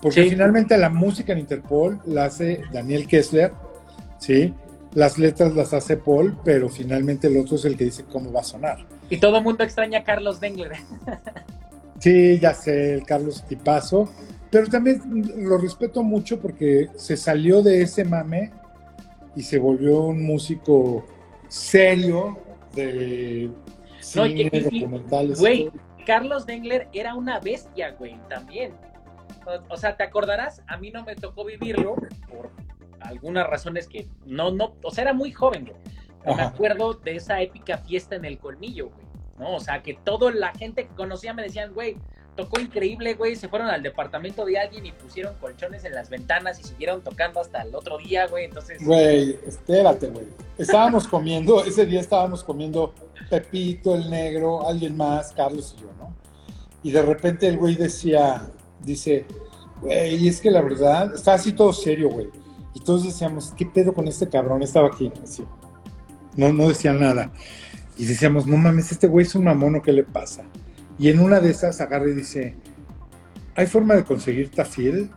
[0.00, 0.30] Porque Sí.
[0.30, 3.52] finalmente la música en Interpol la hace Daniel Kessler,
[4.18, 4.54] ¿sí?
[4.94, 8.40] Las letras las hace Paul, pero finalmente el otro es el que dice cómo va
[8.40, 8.78] a sonar.
[9.10, 10.72] Y todo el mundo extraña a Carlos Dengler.
[11.98, 14.06] Sí, ya sé, el Carlos Tipazo,
[14.50, 15.00] pero también
[15.38, 18.50] lo respeto mucho porque se salió de ese mame
[19.34, 21.06] y se volvió un músico
[21.48, 22.38] serio
[22.76, 23.50] de
[24.14, 25.40] No, cine, documentales.
[25.40, 25.70] Güey,
[26.06, 28.74] Carlos Dengler era una bestia, güey, también.
[29.46, 30.62] O, o sea, ¿te acordarás?
[30.68, 31.96] A mí no me tocó vivirlo
[32.28, 32.50] por
[33.00, 35.76] algunas razones que no, no, o sea, era muy joven, güey.
[36.22, 39.06] Pero Me acuerdo de esa épica fiesta en el colmillo, güey.
[39.38, 39.54] ¿No?
[39.54, 41.96] O sea, que toda la gente que conocía me decían, güey,
[42.36, 43.34] tocó increíble, güey.
[43.34, 47.40] Se fueron al departamento de alguien y pusieron colchones en las ventanas y siguieron tocando
[47.40, 48.44] hasta el otro día, güey.
[48.44, 50.26] Entonces, Güey, espérate, güey.
[50.58, 52.94] Estábamos comiendo, ese día estábamos comiendo
[53.28, 56.14] Pepito, el negro, alguien más, Carlos y yo, ¿no?
[56.82, 58.48] Y de repente el güey decía,
[58.80, 59.26] dice,
[59.80, 62.28] güey, es que la verdad, está así todo serio, güey.
[62.74, 64.62] Y todos decíamos, ¿qué pedo con este cabrón?
[64.62, 65.44] Estaba aquí, así.
[66.36, 67.32] No, no decía nada.
[67.96, 70.44] Y decíamos, no mames, este güey es un mamono, ¿qué le pasa?
[70.98, 72.54] Y en una de esas agarra y dice,
[73.54, 75.10] ¿hay forma de conseguir tafil?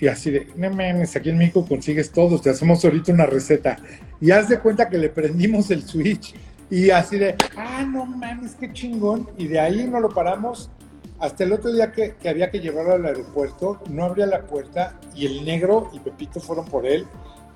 [0.00, 3.76] Y así de, no mames, aquí en México consigues todo, te hacemos ahorita una receta.
[4.20, 6.34] Y haz de cuenta que le prendimos el switch.
[6.70, 9.28] Y así de, ah, no mames, qué chingón.
[9.36, 10.70] Y de ahí no lo paramos
[11.18, 13.80] hasta el otro día que, que había que llevarlo al aeropuerto.
[13.90, 17.06] No abría la puerta y el negro y Pepito fueron por él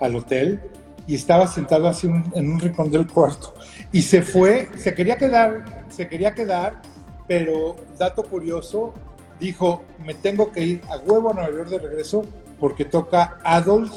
[0.00, 0.61] al hotel.
[1.07, 3.55] Y estaba sentado así un- en un rincón del cuarto.
[3.90, 6.80] Y se fue, se quería quedar, se quería quedar,
[7.26, 8.94] pero dato curioso,
[9.40, 12.24] dijo, me tengo que ir a huevo a Nueva York de regreso
[12.61, 13.92] porque toca Adult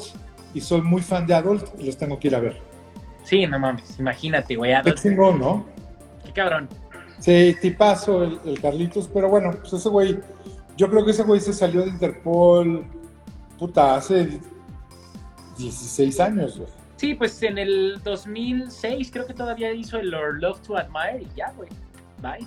[0.52, 2.60] y soy muy fan de Adult y los tengo que ir a ver.
[3.24, 4.70] sí, no mames, imagínate, güey.
[4.72, 5.66] Qué Adolfo, chingón, ¿no?
[6.24, 6.68] Qué cabrón.
[7.20, 10.18] Sí, tipazo el, el Carlitos, pero bueno, pues ese güey,
[10.76, 12.84] yo creo que ese güey se salió de Interpol,
[13.58, 14.38] puta, hace
[15.58, 16.68] 16 años, güey.
[16.96, 21.28] Sí, pues en el 2006 creo que todavía hizo el Our Love to Admire y
[21.36, 21.68] ya, güey.
[22.22, 22.46] Bye.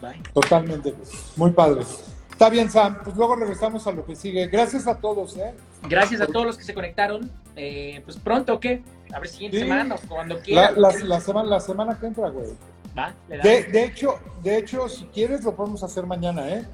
[0.00, 0.22] Bye.
[0.32, 0.94] Totalmente,
[1.36, 1.82] muy padre.
[2.30, 4.46] Está bien, Sam, pues luego regresamos a lo que sigue.
[4.46, 5.52] Gracias a todos, ¿eh?
[5.88, 7.30] Gracias a todos los que se conectaron.
[7.56, 8.82] Eh, pues pronto, ¿o ¿qué?
[9.12, 9.64] A ver, siguiente Sí.
[9.64, 10.74] semana o cuando La, quieran.
[10.80, 12.46] la, la semana, la semana que entra, güey.
[12.96, 13.42] Va, le damos.
[13.44, 16.64] De, de hecho, de hecho, si quieres lo podemos hacer mañana, ¿eh?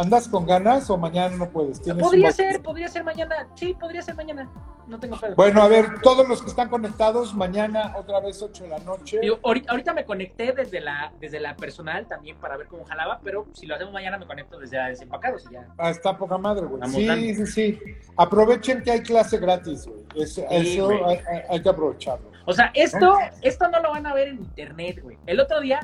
[0.00, 1.82] ¿Andas con ganas o mañana no puedes?
[1.82, 3.48] ¿Tienes un Podría ser, podría ser mañana.
[3.54, 4.48] Sí, podría ser mañana.
[4.86, 5.34] no tengo pedo.
[5.36, 9.20] Bueno, a ver, todos los que están conectados, mañana otra vez 8 de la noche.
[9.68, 13.66] Ahorita, me conecté desde la, desde la personal también para ver cómo jalaba, pero si
[13.66, 15.68] lo hacemos mañana me conecto desde la desempacados y ya.
[15.76, 16.82] Ah, está poca madre, güey.
[16.90, 17.46] Sí, dando.
[17.46, 17.78] sí, sí.
[18.16, 20.00] Aprovechen que hay clase gratis, güey.
[20.16, 21.04] Es- eso güey.
[21.04, 22.30] hay, hay- hay que aprovecharlo.
[22.46, 25.18] O sea, esto, esto no lo van a ver en internet, güey.
[25.26, 25.80] El otro día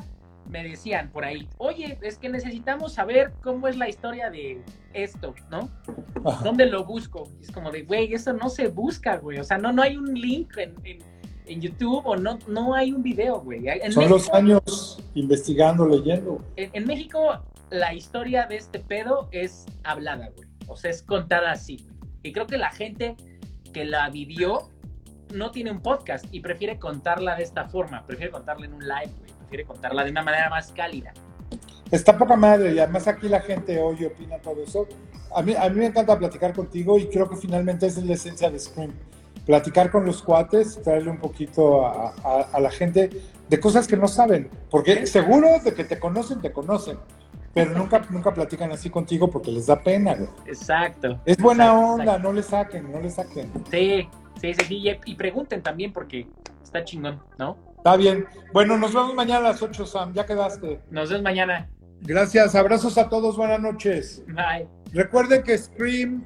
[0.49, 4.61] me decían por ahí, oye, es que necesitamos saber cómo es la historia de
[4.93, 5.69] esto, ¿no?
[6.25, 6.43] Ajá.
[6.43, 7.29] ¿Dónde lo busco?
[7.39, 9.39] Y es como de, güey, eso no se busca, güey.
[9.39, 11.17] O sea, no, no hay un link en, en-
[11.49, 13.69] en YouTube o no, no hay un video, güey.
[13.69, 16.41] En Son los años investigando, leyendo.
[16.57, 20.47] en, en México la historia de este pedo es hablada, güey.
[20.67, 21.77] O sea, es contada así.
[21.77, 22.09] güey.
[22.23, 23.15] Y creo que la gente
[23.71, 24.69] que la vivió
[25.33, 28.05] no tiene un podcast y prefiere contarla de esta forma.
[28.05, 29.31] Prefiere contarla en un live, güey.
[29.47, 31.13] Prefiere contarla de una manera más cálida.
[31.89, 34.85] Está poca madre y además aquí la gente hoy opina todo eso.
[35.33, 38.13] A mí, a mí me encanta platicar contigo y creo que finalmente esa es la
[38.15, 38.91] esencia de Scream.
[39.45, 43.09] Platicar con los cuates, traerle un poquito a, a- a la gente
[43.47, 44.49] de cosas que no saben.
[44.69, 46.97] Porque seguro de que te conocen, te conocen.
[47.53, 50.29] Pero nunca, nunca platican así contigo porque les da pena, güey.
[50.45, 51.21] Exacto.
[51.25, 52.23] Es buena Exacto, onda, exacto.
[52.27, 53.51] no le saquen, no le saquen.
[53.71, 54.09] Sí,
[54.41, 54.75] sí, sí, sí.
[54.75, 56.27] Y, y pregunten también porque
[56.61, 57.55] está chingón, ¿no?
[57.77, 58.25] Está bien.
[58.53, 60.13] Bueno, nos vemos mañana a las 8, Sam.
[60.13, 60.79] Ya quedaste.
[60.91, 61.69] Nos vemos mañana.
[62.01, 64.23] Gracias, abrazos a todos, buenas noches.
[64.27, 64.67] Bye.
[64.93, 66.23] Recuerden que Scream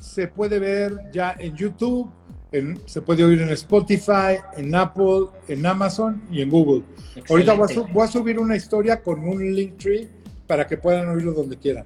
[0.00, 2.08] se puede ver ya en YouTube,
[2.52, 6.84] en- se puede oír en Spotify, en Apple, en Amazon y en Google.
[7.28, 10.08] Ahorita voy a, su- voy a subir una historia con un link tree
[10.46, 11.84] para que puedan oírlo donde quieran.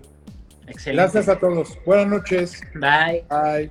[0.67, 1.03] Excelente.
[1.03, 1.79] Gracias a todos.
[1.87, 2.61] Buenas noches.
[2.75, 3.25] Bye.
[3.31, 3.71] Bye.